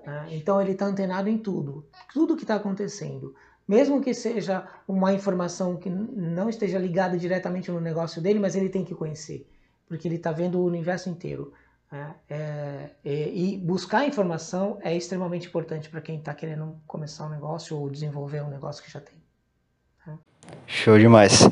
[0.05, 0.27] Né?
[0.31, 3.35] Então ele está antenado em tudo, tudo que está acontecendo.
[3.67, 8.67] Mesmo que seja uma informação que não esteja ligada diretamente no negócio dele, mas ele
[8.67, 9.47] tem que conhecer,
[9.87, 11.53] porque ele está vendo o universo inteiro.
[11.91, 12.15] Né?
[12.27, 17.77] É, é, e buscar informação é extremamente importante para quem está querendo começar um negócio
[17.77, 19.17] ou desenvolver um negócio que já tem.
[20.05, 20.17] Né?
[20.65, 21.47] Show demais.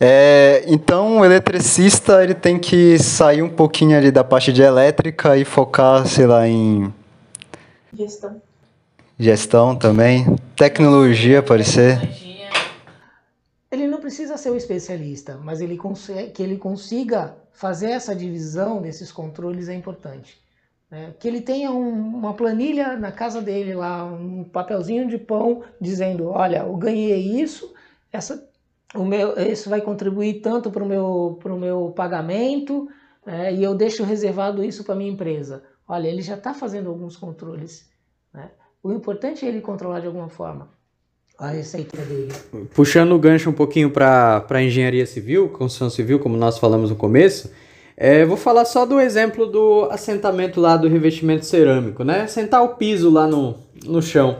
[0.00, 5.36] É, então, o eletricista ele tem que sair um pouquinho ali da parte de elétrica
[5.36, 6.94] e focar, sei lá, em
[7.92, 8.40] gestão
[9.18, 10.36] Gestão também.
[10.54, 11.98] Tecnologia, pode ser.
[13.70, 18.80] Ele não precisa ser um especialista, mas ele consegue, que ele consiga fazer essa divisão
[18.80, 20.40] desses controles é importante.
[20.88, 21.12] Né?
[21.18, 26.28] Que ele tenha um, uma planilha na casa dele lá, um papelzinho de pão dizendo,
[26.28, 27.74] olha, eu ganhei isso,
[28.12, 28.48] essa,
[28.94, 32.88] o meu, isso vai contribuir tanto para o meu, meu pagamento
[33.26, 33.52] né?
[33.52, 35.64] e eu deixo reservado isso para minha empresa.
[35.88, 37.88] Olha, ele já está fazendo alguns controles.
[38.32, 38.50] Né?
[38.82, 40.68] O importante é ele controlar de alguma forma
[41.38, 42.32] a receita dele.
[42.74, 46.96] Puxando o gancho um pouquinho para a engenharia civil, construção civil, como nós falamos no
[46.96, 47.50] começo,
[47.96, 52.26] é, vou falar só do exemplo do assentamento lá do revestimento cerâmico, né?
[52.26, 54.38] Sentar o piso lá no, no chão.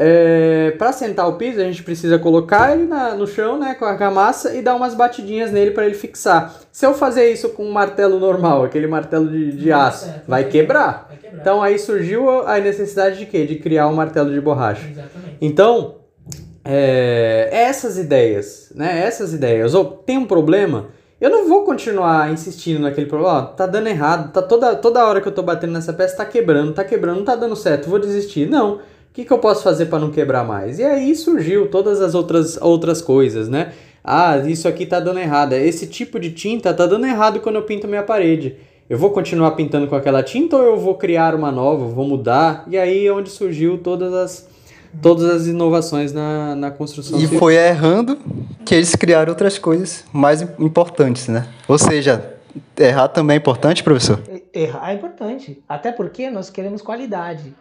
[0.00, 3.84] É, para sentar o piso, a gente precisa colocar ele na, no chão, né, com
[3.84, 6.54] a argamassa e dar umas batidinhas nele para ele fixar.
[6.70, 10.44] Se eu fazer isso com um martelo normal, aquele martelo de, de aço, certo, vai,
[10.44, 11.06] quebrar.
[11.08, 11.40] vai, quebrar.
[11.40, 13.44] Então aí surgiu a necessidade de quê?
[13.44, 14.86] De criar um martelo de borracha.
[14.88, 15.36] Exatamente.
[15.40, 15.96] Então,
[16.64, 22.78] é, essas ideias, né, essas ideias, ou tem um problema, eu não vou continuar insistindo
[22.78, 25.92] naquele problema, ó, tá dando errado, tá toda, toda hora que eu tô batendo nessa
[25.92, 28.48] peça tá quebrando, tá quebrando, não tá dando certo, vou desistir.
[28.48, 28.78] Não
[29.18, 30.78] que, que eu posso fazer para não quebrar mais?
[30.78, 33.72] E aí surgiu todas as outras, outras coisas, né?
[34.04, 35.54] Ah, isso aqui tá dando errado.
[35.54, 38.54] Esse tipo de tinta tá dando errado quando eu pinto minha parede.
[38.88, 42.64] Eu vou continuar pintando com aquela tinta ou eu vou criar uma nova, vou mudar?
[42.68, 44.48] E aí é onde surgiu todas as,
[45.02, 47.18] todas as inovações na, na construção.
[47.18, 47.40] E civil.
[47.40, 48.16] foi errando
[48.64, 51.48] que eles criaram outras coisas mais importantes, né?
[51.66, 52.34] Ou seja,
[52.78, 54.20] errar também é importante, professor?
[54.54, 55.60] Errar é importante.
[55.68, 57.52] Até porque nós queremos qualidade.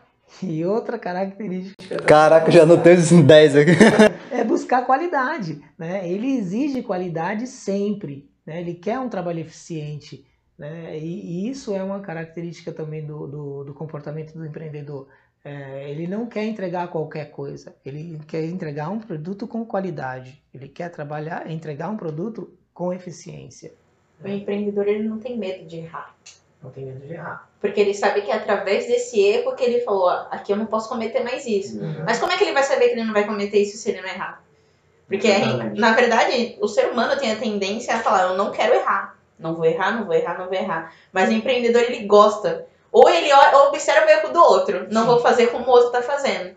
[0.44, 1.98] E outra característica.
[2.04, 3.72] Caraca, já não tenho esses 10 aqui.
[4.32, 5.62] é buscar qualidade.
[5.78, 6.08] Né?
[6.10, 8.30] Ele exige qualidade sempre.
[8.46, 8.62] Né?
[8.62, 10.26] Ele quer um trabalho eficiente.
[10.58, 10.98] Né?
[10.98, 15.08] E, e isso é uma característica também do, do, do comportamento do empreendedor.
[15.44, 17.76] É, ele não quer entregar qualquer coisa.
[17.86, 20.44] Ele quer entregar um produto com qualidade.
[20.54, 23.74] Ele quer trabalhar, entregar um produto com eficiência.
[24.24, 26.16] O empreendedor ele não tem medo de errar.
[26.62, 27.48] Não tem medo de errar.
[27.60, 30.90] Porque ele sabe que é através desse erro que ele falou, aqui eu não posso
[30.90, 31.80] cometer mais isso.
[31.80, 32.04] Uhum.
[32.06, 34.02] Mas como é que ele vai saber que ele não vai cometer isso se ele
[34.02, 34.44] não errar?
[35.08, 35.30] Porque,
[35.76, 39.18] na verdade, o ser humano tem a tendência a falar, eu não quero errar.
[39.40, 40.94] Não vou errar, não vou errar, não vou errar.
[41.14, 42.66] Mas o empreendedor, ele gosta.
[42.92, 43.32] Ou ele
[43.68, 44.88] observa o erro do outro.
[44.92, 45.08] Não Sim.
[45.08, 46.56] vou fazer como o outro está fazendo.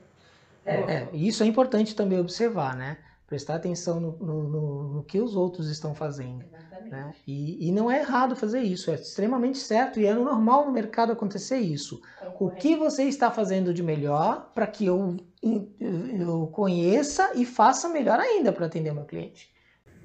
[0.65, 2.97] É, é, isso é importante também observar, né?
[3.31, 6.45] Prestar atenção no, no, no, no que os outros estão fazendo.
[6.91, 7.15] Né?
[7.25, 11.13] E, e, não é errado fazer isso, é extremamente certo e é normal no mercado
[11.13, 12.01] acontecer isso.
[12.41, 18.19] O que você está fazendo de melhor para que eu, eu conheça e faça melhor
[18.19, 19.49] ainda para atender o meu cliente?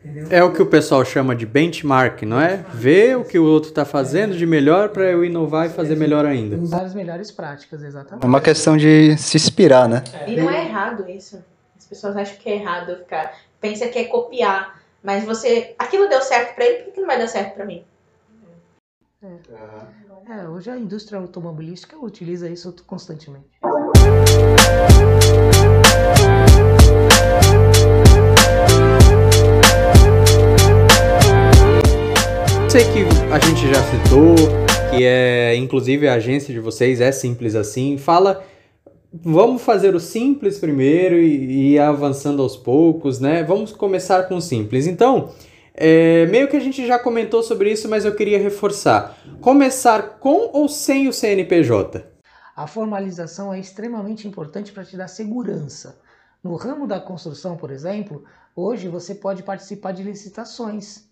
[0.03, 0.27] Entendeu?
[0.29, 2.63] É o que o pessoal chama de benchmark, não é?
[2.75, 6.27] Ver o que o outro está fazendo de melhor para eu inovar e fazer melhor
[6.27, 6.57] ainda.
[6.57, 8.23] Usar as melhores práticas, exatamente.
[8.23, 10.03] É uma questão de se inspirar, né?
[10.27, 11.43] E não é errado isso.
[11.85, 13.37] As pessoas acham que é errado ficar.
[13.61, 14.81] Pensa que é copiar.
[15.03, 15.75] Mas você.
[15.77, 17.85] Aquilo deu certo para ele, por que não vai dar certo para mim?
[19.23, 20.33] É.
[20.33, 23.49] é, hoje a indústria automobilística utiliza isso constantemente.
[32.69, 34.35] sei que a gente já citou,
[34.89, 37.97] que é, inclusive a agência de vocês é simples assim.
[37.97, 38.43] Fala,
[39.23, 43.43] vamos fazer o simples primeiro e, e avançando aos poucos, né?
[43.43, 44.87] Vamos começar com o simples.
[44.87, 45.29] Então,
[45.73, 49.17] é, meio que a gente já comentou sobre isso, mas eu queria reforçar.
[49.41, 52.05] Começar com ou sem o CNPJ?
[52.55, 55.99] A formalização é extremamente importante para te dar segurança.
[56.41, 58.23] No ramo da construção, por exemplo,
[58.55, 61.03] hoje você pode participar de licitações.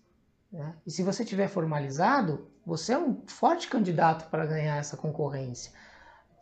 [0.50, 0.74] Né?
[0.86, 5.72] E se você tiver formalizado, você é um forte candidato para ganhar essa concorrência.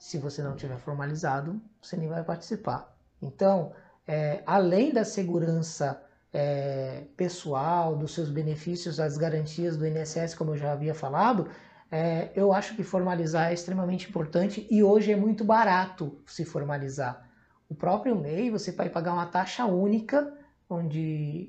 [0.02, 2.92] Se você não tiver formalizado, você nem vai participar.
[3.22, 3.72] Então,
[4.04, 10.56] é, além da segurança é, pessoal, dos seus benefícios, das garantias do INSS, como eu
[10.56, 11.48] já havia falado,
[11.88, 17.30] é, eu acho que formalizar é extremamente importante e hoje é muito barato se formalizar.
[17.68, 20.36] O próprio MEI, você vai pagar uma taxa única
[20.68, 21.48] onde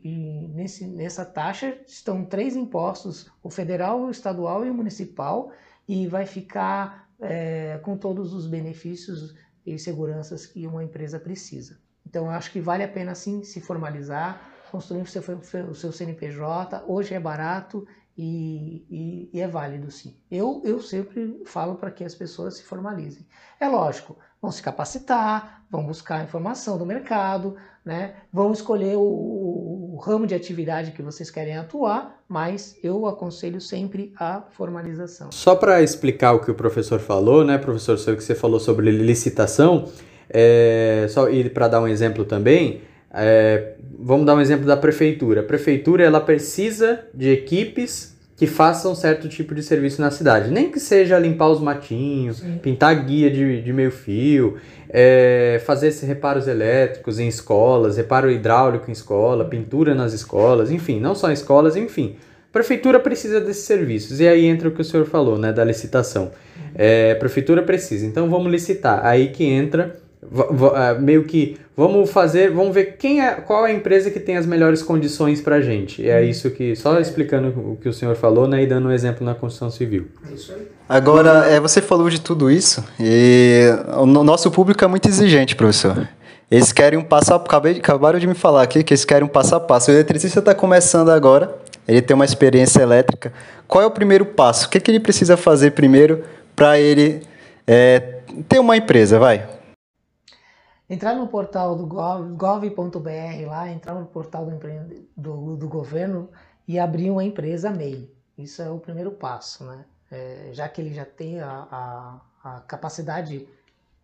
[0.54, 5.52] nesse, nessa taxa estão três impostos, o federal, o estadual e o municipal,
[5.88, 11.80] e vai ficar é, com todos os benefícios e seguranças que uma empresa precisa.
[12.06, 15.22] Então, acho que vale a pena sim se formalizar, construir o seu,
[15.70, 20.16] o seu CNPJ, hoje é barato e, e, e, é válido sim.
[20.30, 23.26] Eu, eu sempre falo para que as pessoas se formalizem.
[23.60, 28.16] É lógico, vão se capacitar, vão buscar informação do mercado, né?
[28.32, 29.02] vão escolher o,
[29.94, 35.32] o, ramo de atividade que vocês querem atuar, mas eu aconselho sempre a formalização.
[35.32, 38.92] Só para explicar o que o professor falou, né, professor, sei que você falou sobre
[38.92, 39.90] licitação,
[40.30, 42.82] é, só e para dar um exemplo também,
[43.14, 45.40] é, vamos dar um exemplo da prefeitura.
[45.40, 50.50] A prefeitura ela precisa de equipes que façam certo tipo de serviço na cidade.
[50.50, 52.60] Nem que seja limpar os matinhos, Sim.
[52.62, 54.58] pintar guia de, de meio fio,
[54.90, 61.00] é, fazer esses reparos elétricos em escolas, reparo hidráulico em escola, pintura nas escolas, enfim,
[61.00, 62.16] não só em escolas, enfim.
[62.50, 64.20] A prefeitura precisa desses serviços.
[64.20, 66.32] E aí entra o que o senhor falou, né, da licitação.
[66.76, 69.06] É, a prefeitura precisa, então vamos licitar.
[69.06, 69.96] Aí que entra
[71.00, 74.46] meio que vamos fazer, vamos ver quem é, qual é a empresa que tem as
[74.46, 76.02] melhores condições para gente.
[76.02, 76.26] E é uhum.
[76.26, 79.34] isso que só explicando o que o senhor falou, né, e dando um exemplo na
[79.34, 80.08] construção civil.
[80.26, 80.56] É
[80.88, 86.08] Agora, é, você falou de tudo isso e o nosso público é muito exigente, professor.
[86.52, 89.28] Eles querem um passo a acabei acabaram de me falar aqui que eles querem um
[89.28, 89.90] passo a passo.
[89.90, 91.56] O eletricista está começando agora,
[91.88, 93.34] ele tem uma experiência elétrica.
[93.68, 94.68] Qual é o primeiro passo?
[94.68, 96.24] O que, que ele precisa fazer primeiro
[96.56, 97.22] para ele
[97.66, 99.46] é, ter uma empresa, vai?
[100.90, 104.60] Entrar no portal do gov.br lá, entrar no portal do,
[105.16, 106.30] do, do, governo
[106.68, 108.12] e abrir uma empresa MEI.
[108.38, 109.86] Isso é o primeiro passo, né?
[110.12, 113.48] É, já que ele já tem a, a, a capacidade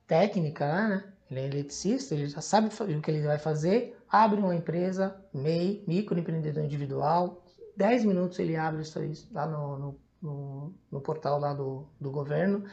[0.07, 1.03] técnica, né?
[1.29, 5.83] Ele é eletricista, ele já sabe o que ele vai fazer, abre uma empresa MEI,
[5.87, 7.43] microempreendedor individual,
[7.77, 12.11] 10 minutos ele abre isso aí lá no, no, no, no portal lá do, do
[12.11, 12.65] governo.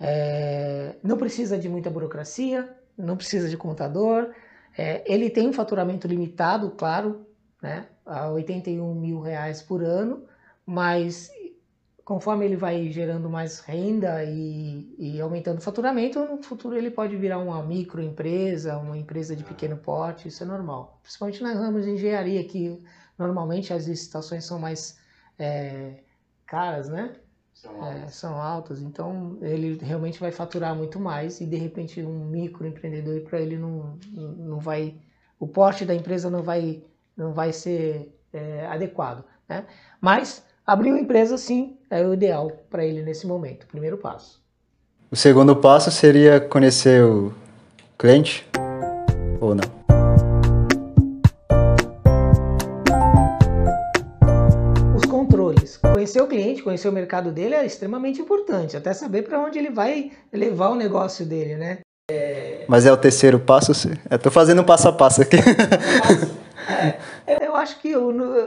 [0.00, 4.32] É, não precisa de muita burocracia, não precisa de contador.
[4.76, 7.26] É, ele tem um faturamento limitado, claro,
[7.62, 10.24] né, a 81 mil reais por ano,
[10.64, 11.30] mas
[12.04, 17.16] conforme ele vai gerando mais renda e, e, aumentando o faturamento, no futuro ele pode
[17.16, 20.98] virar uma microempresa, uma empresa de pequeno porte, isso é normal.
[21.02, 22.82] Principalmente na ramos de engenharia, que
[23.16, 24.98] normalmente as licitações são mais
[25.38, 26.02] é,
[26.46, 27.14] caras, né?
[27.60, 28.02] São altas.
[28.02, 33.20] É, são altas, então ele realmente vai faturar muito mais e de repente um microempreendedor
[33.22, 34.94] para ele não, não vai,
[35.38, 36.82] o porte da empresa não vai,
[37.14, 39.66] não vai ser é, adequado, né?
[40.00, 44.42] Mas abrir uma empresa sim é o ideal para ele nesse momento, primeiro passo.
[45.10, 47.30] O segundo passo seria conhecer o
[47.98, 48.48] cliente
[56.10, 59.70] conhecer o cliente, conhecer o mercado dele é extremamente importante, até saber para onde ele
[59.70, 61.78] vai levar o negócio dele, né?
[62.10, 62.64] É...
[62.68, 63.72] Mas é o terceiro passo?
[64.10, 65.36] Eu tô fazendo um passo a passo aqui.
[67.26, 67.92] É, eu acho que,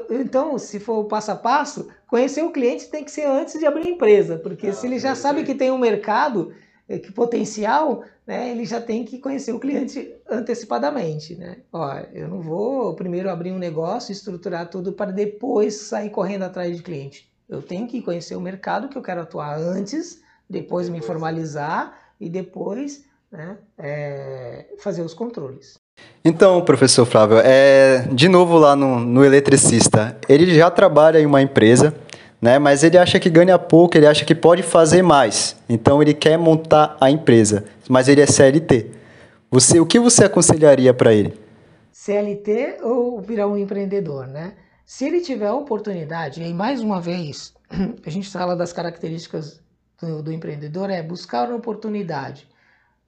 [0.10, 3.66] então, se for o passo a passo, conhecer o cliente tem que ser antes de
[3.66, 6.54] abrir a empresa, porque Não, se ele já sabe que tem um mercado,
[6.88, 11.58] é que potencial, né, ele já tem que conhecer o cliente antecipadamente, né?
[11.72, 16.78] Ó, eu não vou primeiro abrir um negócio, estruturar tudo para depois sair correndo atrás
[16.78, 17.33] de cliente.
[17.48, 22.30] Eu tenho que conhecer o mercado que eu quero atuar antes, depois me formalizar e
[22.30, 25.76] depois né, é, fazer os controles.
[26.24, 31.42] Então, professor Flávio, é, de novo lá no, no eletricista, ele já trabalha em uma
[31.42, 31.94] empresa,
[32.42, 35.56] né, mas ele acha que ganha pouco, ele acha que pode fazer mais.
[35.68, 38.92] Então, ele quer montar a empresa, mas ele é CLT.
[39.52, 41.34] Você, o que você aconselharia para ele?
[41.92, 44.54] CLT ou virar um empreendedor, né?
[44.94, 47.56] Se ele tiver a oportunidade, e mais uma vez,
[48.06, 49.60] a gente fala das características
[50.00, 52.48] do, do empreendedor, é buscar uma oportunidade.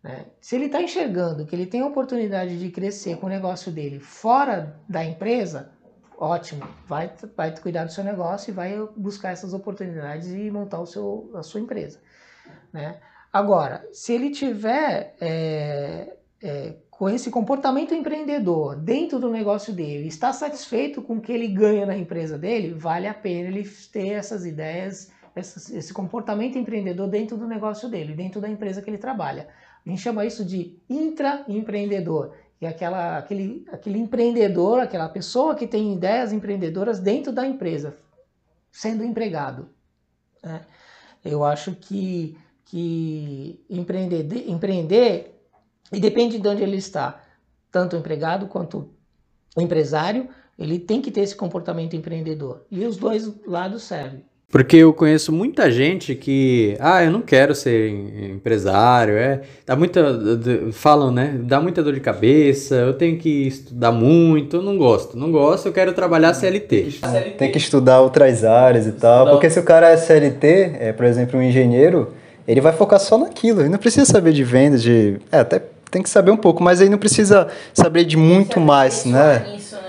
[0.02, 0.26] Né?
[0.42, 4.00] Se ele está enxergando que ele tem a oportunidade de crescer com o negócio dele
[4.00, 5.70] fora da empresa,
[6.18, 10.88] ótimo, vai, vai cuidar do seu negócio e vai buscar essas oportunidades e montar o
[10.88, 12.00] seu, a sua empresa.
[12.74, 13.00] Né?
[13.32, 20.32] Agora, se ele tiver é, é, com esse comportamento empreendedor dentro do negócio dele, está
[20.32, 24.46] satisfeito com o que ele ganha na empresa dele, vale a pena ele ter essas
[24.46, 29.50] ideias, esse comportamento empreendedor dentro do negócio dele, dentro da empresa que ele trabalha.
[29.86, 32.34] A gente chama isso de intraempreendedor.
[32.62, 37.98] E aquela, aquele, aquele empreendedor, aquela pessoa que tem ideias empreendedoras dentro da empresa,
[38.72, 39.68] sendo empregado.
[40.42, 40.62] Né?
[41.26, 45.35] Eu acho que, que empreender, empreender
[45.92, 47.22] e depende de onde ele está,
[47.72, 48.90] tanto o empregado quanto
[49.56, 50.28] o empresário,
[50.58, 52.66] ele tem que ter esse comportamento empreendedor.
[52.72, 54.24] E os dois lados servem.
[54.52, 60.02] Porque eu conheço muita gente que, ah, eu não quero ser empresário, é, dá muita,
[60.72, 65.18] falam, né, dá muita dor de cabeça, eu tenho que estudar muito, eu não gosto,
[65.18, 67.00] não gosto, eu quero trabalhar CLT.
[67.38, 70.48] Tem que estudar outras áreas e tal, porque se o cara é CLT,
[70.80, 72.14] é, por exemplo, um engenheiro,
[72.48, 76.02] ele vai focar só naquilo, ele não precisa saber de vendas, de, é, até tem
[76.02, 79.56] que saber um pouco, mas aí não precisa saber de muito mais, né?
[79.58, 79.82] Isso, né?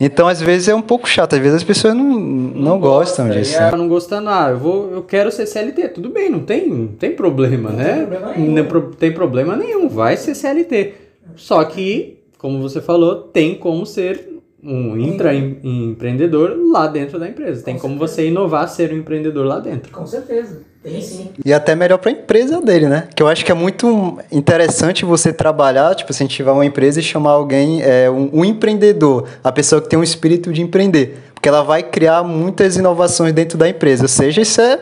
[0.00, 3.26] Então, às vezes é um pouco chato, às vezes as pessoas não, não, não gostam
[3.26, 3.56] gosta, disso.
[3.56, 6.88] É, não gostando, ah, eu, vou, eu quero ser CLT, tudo bem, não tem, não
[6.88, 7.94] tem problema, não né?
[7.94, 8.54] Tem problema nenhum.
[8.54, 10.94] Não tem problema nenhum, vai ser CLT.
[11.36, 17.62] Só que, como você falou, tem como ser um intraempreendedor lá dentro da empresa.
[17.62, 18.14] Tem Com como certeza.
[18.14, 19.92] você inovar ser um empreendedor lá dentro.
[19.92, 20.62] Com certeza.
[20.84, 21.32] Tem sim.
[21.42, 23.08] E até melhor para a empresa dele, né?
[23.16, 26.66] Que eu acho que é muito interessante você trabalhar, tipo, se a gente tiver uma
[26.66, 30.60] empresa e chamar alguém, é, um, um empreendedor, a pessoa que tem um espírito de
[30.60, 31.22] empreender.
[31.32, 34.04] Porque ela vai criar muitas inovações dentro da empresa.
[34.04, 34.78] Ou seja, isso é,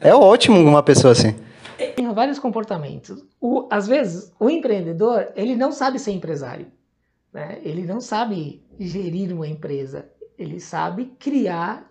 [0.00, 1.34] é, é ótimo uma pessoa assim.
[1.94, 3.22] Tem vários comportamentos.
[3.38, 6.66] O, às vezes, o empreendedor, ele não sabe ser empresário.
[7.30, 7.58] Né?
[7.62, 10.06] Ele não sabe gerir uma empresa.
[10.38, 11.86] Ele sabe criar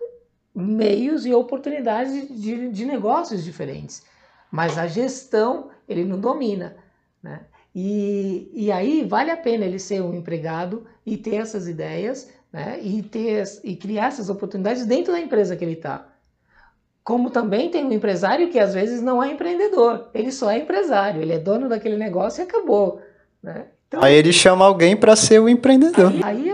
[0.56, 4.02] meios e oportunidades de, de negócios diferentes.
[4.50, 6.76] Mas a gestão ele não domina.
[7.22, 7.40] Né?
[7.74, 12.78] E, e aí vale a pena ele ser um empregado e ter essas ideias né?
[12.80, 16.08] e, ter, e criar essas oportunidades dentro da empresa que ele está.
[17.04, 21.22] Como também tem um empresário que às vezes não é empreendedor, ele só é empresário,
[21.22, 23.00] ele é dono daquele negócio e acabou.
[23.42, 23.66] Né?
[23.86, 26.12] Então, aí ele chama alguém para ser o empreendedor.
[26.12, 26.45] Aí, aí,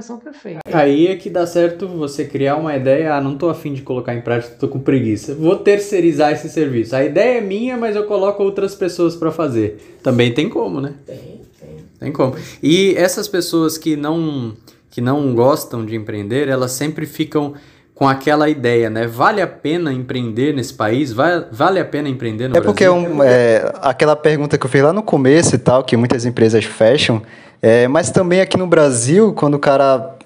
[0.00, 0.60] combinação perfeita.
[0.72, 4.14] Aí é que dá certo você criar uma ideia, ah, não tô afim de colocar
[4.14, 5.34] em prática, tô com preguiça.
[5.34, 6.96] Vou terceirizar esse serviço.
[6.96, 9.98] A ideia é minha, mas eu coloco outras pessoas para fazer.
[10.02, 10.94] Também tem como, né?
[11.06, 11.84] Tem, tem.
[11.98, 12.34] Tem como.
[12.62, 14.54] E essas pessoas que não
[14.90, 17.54] que não gostam de empreender, elas sempre ficam
[17.94, 19.06] com aquela ideia, né?
[19.06, 21.12] Vale a pena empreender nesse país?
[21.12, 23.08] Vale, vale a pena empreender no é porque Brasil?
[23.08, 26.64] Um, é, aquela pergunta que eu fiz lá no começo e tal, que muitas empresas
[26.64, 27.22] fecham,
[27.62, 30.16] é, mas também aqui no Brasil, quando o cara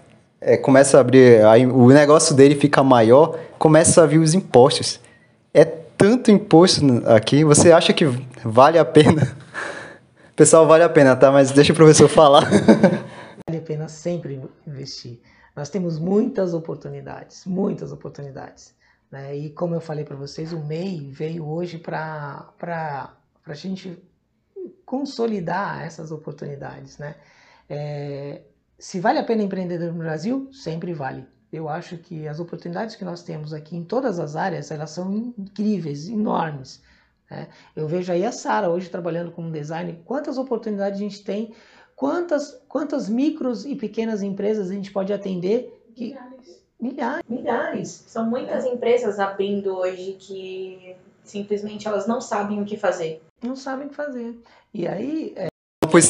[0.41, 5.01] é, começa a abrir, aí, o negócio dele fica maior, começa a vir os impostos.
[5.53, 8.05] É tanto imposto aqui, você acha que
[8.45, 9.37] vale a pena?
[10.37, 11.31] Pessoal, vale a pena, tá?
[11.31, 12.49] Mas deixa o professor falar.
[13.47, 15.21] Vale a pena sempre investir.
[15.55, 18.75] Nós temos muitas oportunidades, muitas oportunidades.
[19.13, 19.37] Né?
[19.37, 22.49] E como eu falei para vocês, o MEI veio hoje para
[23.47, 24.03] a gente
[24.95, 26.99] consolidar essas oportunidades.
[26.99, 27.15] Né?
[27.69, 28.43] É,
[28.79, 31.27] se vale a pena empreender no Brasil, sempre vale.
[31.53, 35.13] Eu acho que as oportunidades que nós temos aqui em todas as áreas, elas são
[35.13, 36.83] incríveis, enormes.
[37.31, 37.49] Né?
[37.75, 41.55] Eu vejo aí a Sara hoje trabalhando com design, quantas oportunidades a gente tem
[41.97, 45.81] Quantas, quantas micros e pequenas empresas a gente pode atender?
[45.95, 46.09] Que...
[46.09, 46.65] Milhares.
[46.81, 47.23] Milhares.
[47.29, 48.05] Milhares.
[48.09, 53.23] São muitas empresas abrindo hoje que simplesmente elas não sabem o que fazer.
[53.43, 54.37] Não sabem o que fazer.
[54.75, 55.33] E aí.
[55.37, 55.47] É...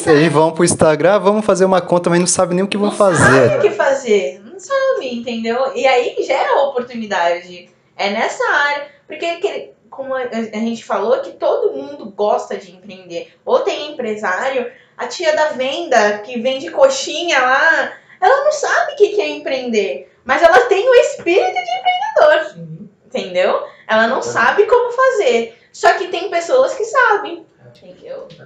[0.07, 2.91] Eles vão pro Instagram, vamos fazer uma conta, mas não sabem nem o que vão
[2.91, 3.21] fazer.
[3.21, 4.41] Não sabem o que fazer.
[4.43, 5.75] Não sabem, entendeu?
[5.75, 7.69] E aí gera oportunidade.
[7.95, 8.87] É nessa área.
[9.05, 13.33] Porque como a, a gente falou, que todo mundo gosta de empreender.
[13.45, 18.95] Ou tem empresário, a tia da venda que vende coxinha lá, ela não sabe o
[18.95, 22.53] que é empreender, mas ela tem o espírito de empreendedor.
[22.53, 22.89] Sim.
[23.05, 23.63] Entendeu?
[23.87, 25.57] Ela não sabe como fazer.
[25.71, 27.45] Só que tem pessoas que sabem.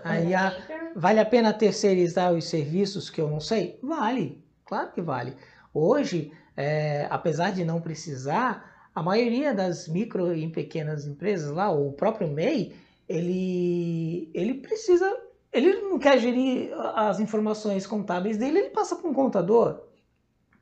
[0.04, 0.50] Aí a-
[0.96, 3.80] Vale a pena terceirizar os serviços que eu não sei?
[3.82, 5.36] Vale, claro que vale.
[5.74, 11.94] Hoje, é, apesar de não precisar, a maioria das micro e pequenas empresas lá, o
[11.94, 12.76] próprio MEI,
[13.08, 15.16] ele, ele precisa,
[15.54, 19.82] ele não quer gerir as informações contábeis dele, ele passa para um contador.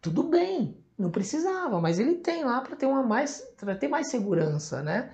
[0.01, 3.41] Tudo bem, não precisava, mas ele tem lá para ter uma mais,
[3.79, 5.11] ter mais segurança, né?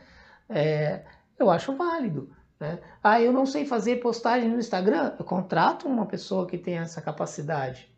[0.49, 1.03] É,
[1.39, 2.29] eu acho válido.
[2.63, 2.79] Né?
[3.03, 5.11] Ah, eu não sei fazer postagem no Instagram.
[5.19, 7.89] Eu contrato uma pessoa que tem essa capacidade.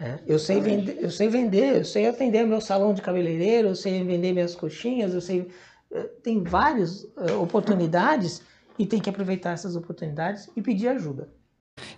[0.00, 3.74] É, eu, sei vender, eu sei vender, eu sei atender meu salão de cabeleireiro, eu
[3.74, 5.48] sei vender minhas coxinhas, eu sei.
[5.92, 8.40] eh, Tem várias eh, oportunidades
[8.78, 11.28] e tem que aproveitar essas oportunidades e pedir ajuda.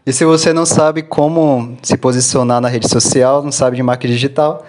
[0.07, 4.15] E se você não sabe como se posicionar na rede social, não sabe de marketing
[4.15, 4.65] digital,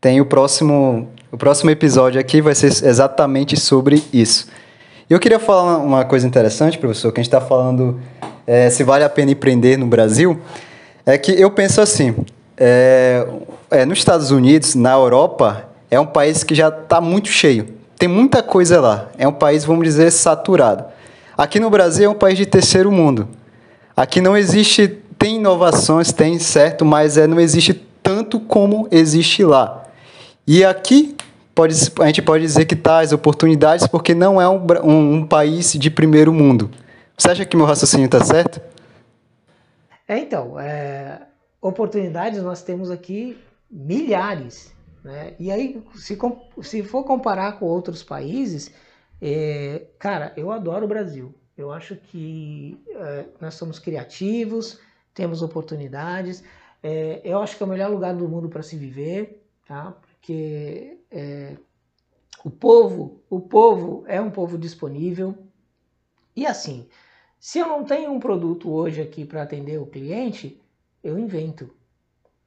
[0.00, 4.46] tem o próximo, o próximo episódio aqui vai ser exatamente sobre isso.
[5.08, 8.00] Eu queria falar uma coisa interessante, professor, que a gente está falando
[8.46, 10.40] é, se vale a pena empreender no Brasil,
[11.04, 12.14] é que eu penso assim,
[12.56, 13.26] é,
[13.70, 18.08] é, nos Estados Unidos, na Europa, é um país que já está muito cheio, tem
[18.08, 20.86] muita coisa lá, é um país, vamos dizer, saturado.
[21.36, 23.28] Aqui no Brasil é um país de terceiro mundo.
[23.94, 24.88] Aqui não existe,
[25.18, 29.82] tem inovações, tem certo, mas é, não existe tanto como existe lá.
[30.46, 31.14] E aqui
[31.54, 35.72] pode, a gente pode dizer que as oportunidades porque não é um, um- um país
[35.72, 36.70] de primeiro mundo.
[37.16, 38.60] Você acha que meu raciocínio está certo?
[40.06, 41.22] É, então, é,
[41.60, 43.38] oportunidades nós temos aqui
[43.70, 44.72] milhares.
[45.02, 45.34] Né?
[45.38, 46.18] E aí, se,
[46.62, 48.70] se for comparar com outros países,
[49.20, 51.34] é, cara, eu adoro o Brasil.
[51.56, 54.78] Eu acho que é, nós somos criativos,
[55.14, 56.42] temos oportunidades.
[56.82, 59.94] É, eu acho que é o melhor lugar do mundo para se viver, tá?
[60.02, 61.56] Porque é,
[62.44, 65.34] o povo, o povo é um povo disponível.
[66.34, 66.88] E assim,
[67.38, 70.60] se eu não tenho um produto hoje aqui para atender o cliente,
[71.02, 71.72] eu invento.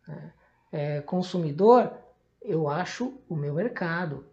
[0.05, 0.33] né?
[0.69, 1.93] É, consumidor,
[2.41, 4.25] eu acho o meu mercado.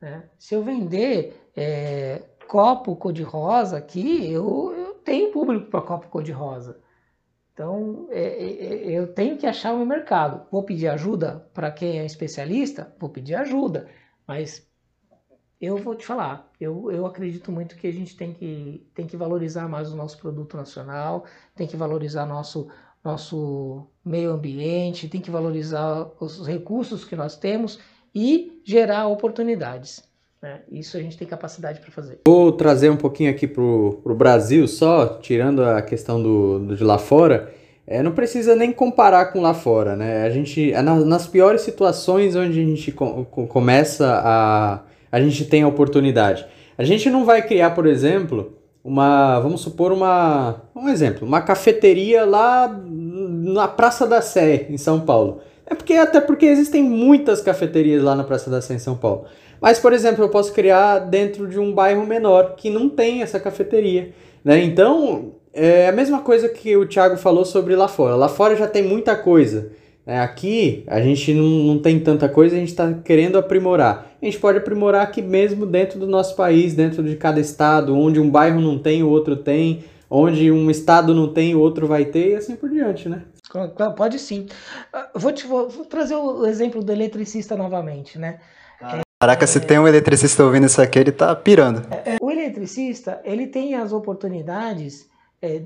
[0.00, 0.24] né?
[0.38, 6.80] Se eu vender é, copo cor-de-rosa aqui, eu, eu tenho público para copo cor-de-rosa.
[7.60, 10.46] Então, é, é, é, eu tenho que achar o meu mercado.
[10.50, 12.90] Vou pedir ajuda para quem é especialista?
[12.98, 13.86] Vou pedir ajuda.
[14.26, 14.66] Mas
[15.60, 19.14] eu vou te falar, eu, eu acredito muito que a gente tem que, tem que
[19.14, 22.66] valorizar mais o nosso produto nacional, tem que valorizar nosso,
[23.04, 27.78] nosso meio ambiente, tem que valorizar os recursos que nós temos
[28.14, 30.02] e gerar oportunidades.
[30.42, 30.60] Né?
[30.72, 32.20] Isso a gente tem capacidade para fazer.
[32.26, 36.84] Vou trazer um pouquinho aqui pro, pro Brasil só, tirando a questão do, do de
[36.84, 37.52] lá fora.
[37.86, 40.22] É, não precisa nem comparar com lá fora, né?
[40.24, 44.80] A gente, é na- nas piores situações onde a gente co- co- começa a.
[45.10, 46.46] A gente tem a oportunidade.
[46.78, 48.52] A gente não vai criar, por exemplo,
[48.84, 49.40] uma.
[49.40, 50.62] Vamos supor uma.
[50.74, 55.40] Um exemplo, uma cafeteria lá na Praça da Sé, em São Paulo.
[55.66, 59.24] É porque, até porque existem muitas cafeterias lá na Praça da Sé, em São Paulo.
[59.60, 63.38] Mas, por exemplo, eu posso criar dentro de um bairro menor que não tem essa
[63.38, 64.12] cafeteria.
[64.44, 64.62] Né?
[64.64, 68.14] Então, é a mesma coisa que o Thiago falou sobre lá fora.
[68.16, 69.70] Lá fora já tem muita coisa.
[70.06, 70.20] né?
[70.20, 74.12] Aqui a gente não, não tem tanta coisa, a gente está querendo aprimorar.
[74.20, 78.18] A gente pode aprimorar aqui mesmo dentro do nosso país, dentro de cada estado, onde
[78.20, 82.04] um bairro não tem, o outro tem, onde um estado não tem, o outro vai
[82.06, 83.22] ter, e assim por diante, né?
[83.96, 84.46] Pode sim.
[84.92, 88.38] Ah, Vou, te, vou trazer o exemplo do eletricista novamente, né?
[89.20, 91.86] Caraca, se tem um eletricista ouvindo isso aqui, ele tá pirando.
[92.22, 95.10] O eletricista, ele tem as oportunidades
[95.42, 95.62] é,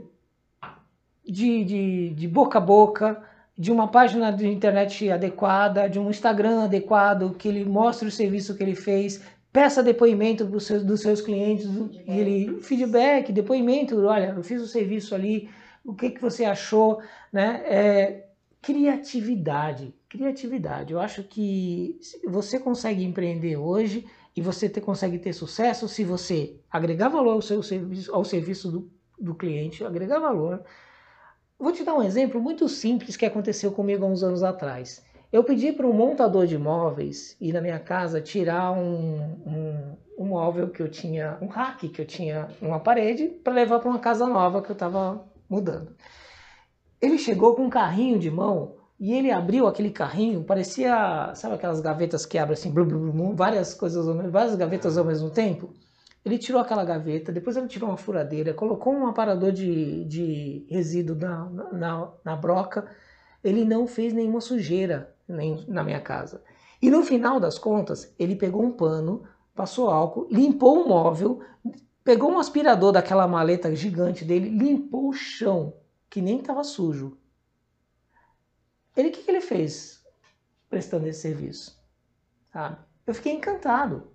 [1.24, 3.22] de, de, de boca a boca,
[3.56, 8.56] de uma página de internet adequada, de um Instagram adequado, que ele mostre o serviço
[8.56, 11.64] que ele fez, peça depoimento dos seus, dos seus clientes,
[12.08, 15.48] e ele, feedback, depoimento, olha, eu fiz o serviço ali,
[15.84, 17.00] o que, que você achou,
[17.32, 17.62] né?
[17.66, 18.24] É,
[18.60, 20.92] criatividade, criatividade.
[20.92, 24.06] Eu acho que você consegue empreender hoje
[24.36, 28.70] e você ter- consegue ter sucesso se você agregar valor ao seu serviço, ao serviço
[28.70, 30.62] do, do cliente, agregar valor.
[31.58, 35.04] Vou te dar um exemplo muito simples que aconteceu comigo há uns anos atrás.
[35.32, 40.26] Eu pedi para um montador de móveis ir na minha casa tirar um, um, um
[40.26, 43.98] móvel que eu tinha, um rack que eu tinha numa parede, para levar para uma
[43.98, 45.96] casa nova que eu estava mudando.
[47.00, 51.78] Ele chegou com um carrinho de mão e ele abriu aquele carrinho, parecia, sabe aquelas
[51.78, 55.74] gavetas que abrem assim, blu, blu, blu, várias coisas, várias gavetas ao mesmo tempo?
[56.24, 61.16] Ele tirou aquela gaveta, depois ele tirou uma furadeira, colocou um aparador de, de resíduo
[61.16, 62.86] na, na, na broca.
[63.44, 66.42] Ele não fez nenhuma sujeira nem na minha casa.
[66.80, 69.24] E no final das contas, ele pegou um pano,
[69.54, 71.42] passou álcool, limpou o móvel,
[72.02, 75.74] pegou um aspirador daquela maleta gigante dele, limpou o chão,
[76.08, 77.18] que nem estava sujo.
[78.96, 80.02] Ele, o que, que ele fez
[80.68, 81.78] prestando esse serviço?
[82.52, 82.76] Sabe?
[83.06, 84.10] Eu fiquei encantado.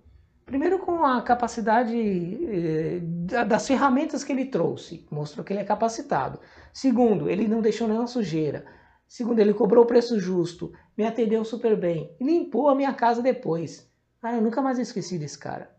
[0.45, 2.99] Primeiro com a capacidade eh,
[3.45, 6.39] das ferramentas que ele trouxe, mostrou que ele é capacitado.
[6.73, 8.65] Segundo, ele não deixou nenhuma sujeira.
[9.07, 13.87] Segundo, ele cobrou o preço justo, me atendeu super bem, limpou a minha casa depois.
[14.21, 15.69] Ah, eu nunca mais esqueci desse cara.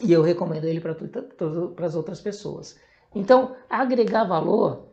[0.00, 2.78] E eu recomendo ele para as outras pessoas.
[3.14, 4.88] Então, agregar valor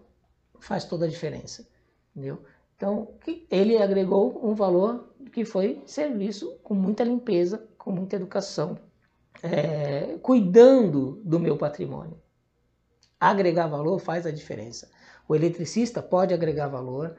[0.59, 1.67] faz toda a diferença,
[2.15, 2.43] entendeu?
[2.75, 3.07] Então,
[3.49, 8.77] ele agregou um valor que foi serviço com muita limpeza, com muita educação,
[9.41, 12.19] é, cuidando do meu patrimônio.
[13.19, 14.91] Agregar valor faz a diferença.
[15.27, 17.15] O eletricista pode agregar valor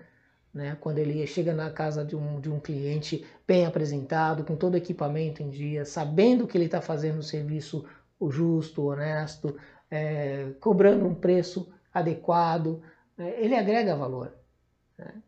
[0.53, 4.75] né, quando ele chega na casa de um, de um cliente bem apresentado, com todo
[4.75, 7.85] o equipamento em dia, sabendo que ele está fazendo o serviço
[8.31, 9.57] justo, honesto,
[9.91, 12.83] é, cobrando um preço adequado,
[13.19, 14.33] é, ele agrega valor.
[14.97, 15.23] Né?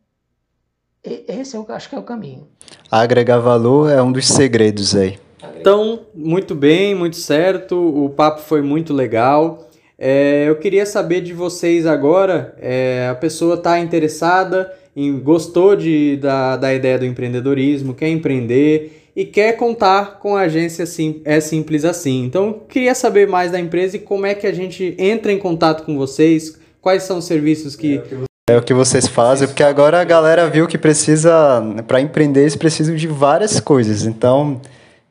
[1.03, 2.47] Esse eu acho que é o caminho.
[2.91, 5.17] Agregar valor é um dos segredos aí.
[5.59, 7.75] Então, muito bem, muito certo.
[7.75, 9.69] O papo foi muito legal.
[9.97, 12.55] É, eu queria saber de vocês agora.
[12.59, 19.09] É, a pessoa está interessada, em, gostou de, da, da ideia do empreendedorismo, quer empreender
[19.15, 22.23] e quer contar com a agência sim, é simples assim.
[22.23, 25.83] Então, queria saber mais da empresa e como é que a gente entra em contato
[25.83, 26.57] com vocês.
[26.81, 28.01] Quais são os serviços que
[28.49, 32.55] é o que vocês fazem, porque agora a galera viu que precisa, para empreender, eles
[32.55, 34.05] precisam de várias coisas.
[34.05, 34.59] Então,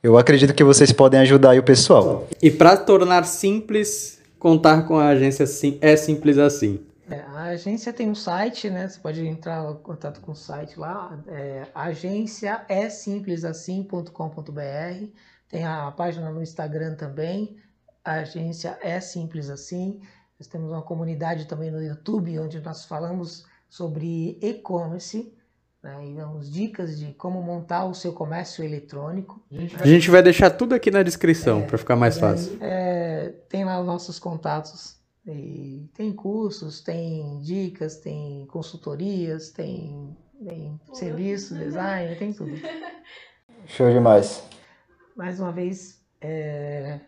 [0.03, 2.27] eu acredito que vocês podem ajudar aí o pessoal.
[2.43, 6.81] E para tornar simples, contar com a agência sim, é simples assim.
[7.09, 8.89] É, a agência tem um site, né?
[8.89, 11.17] Você pode entrar em contato com o site lá.
[11.29, 15.07] É, agência é simplesasim.com.br.
[15.49, 17.57] Tem a página no Instagram também.
[18.05, 20.01] A agência é simples assim.
[20.39, 25.33] Nós temos uma comunidade também no YouTube onde nós falamos sobre e-commerce
[25.83, 29.43] né, e damos dicas de como montar o seu comércio eletrônico.
[29.51, 32.19] A gente vai, a gente vai deixar tudo aqui na descrição é, para ficar mais
[32.19, 32.57] fácil.
[32.61, 34.97] É, tem lá os nossos contatos.
[35.27, 42.53] E tem cursos, tem dicas, tem consultorias, tem, tem serviço, design, tem tudo.
[43.67, 44.43] Show demais.
[45.15, 47.01] Mais uma vez, é,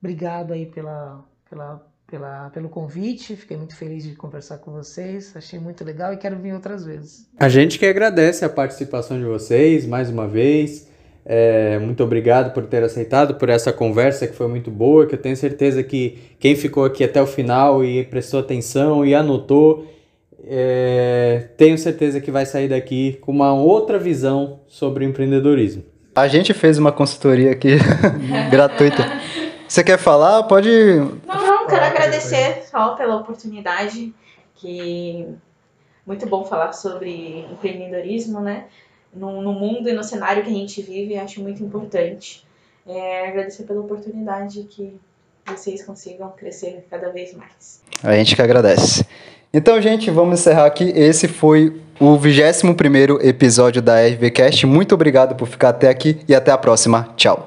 [0.00, 3.34] obrigado aí pela, pela pela, pelo convite.
[3.34, 5.34] Fiquei muito feliz de conversar com vocês.
[5.34, 7.26] Achei muito legal e quero vir outras vezes.
[7.40, 10.86] A gente que agradece a participação de vocês mais uma vez.
[11.24, 15.18] É, muito obrigado por ter aceitado, por essa conversa que foi muito boa, que eu
[15.18, 19.86] tenho certeza que quem ficou aqui até o final e prestou atenção e anotou,
[20.44, 25.84] é, tenho certeza que vai sair daqui com uma outra visão sobre o empreendedorismo.
[26.14, 27.76] A gente fez uma consultoria aqui
[28.50, 29.06] gratuita.
[29.66, 30.42] Você quer falar?
[30.42, 30.68] Pode.
[31.26, 31.41] Não,
[32.16, 34.14] agradecer só pela oportunidade,
[34.54, 35.28] que
[36.06, 38.64] muito bom falar sobre empreendedorismo, né?
[39.14, 42.44] No, no mundo e no cenário que a gente vive, acho muito importante.
[42.86, 44.98] É, agradecer pela oportunidade que
[45.46, 47.82] vocês consigam crescer cada vez mais.
[48.02, 49.04] A gente que agradece.
[49.52, 50.84] Então, gente, vamos encerrar aqui.
[50.96, 54.66] Esse foi o 21 episódio da RVCast.
[54.66, 57.10] Muito obrigado por ficar até aqui e até a próxima.
[57.16, 57.46] Tchau.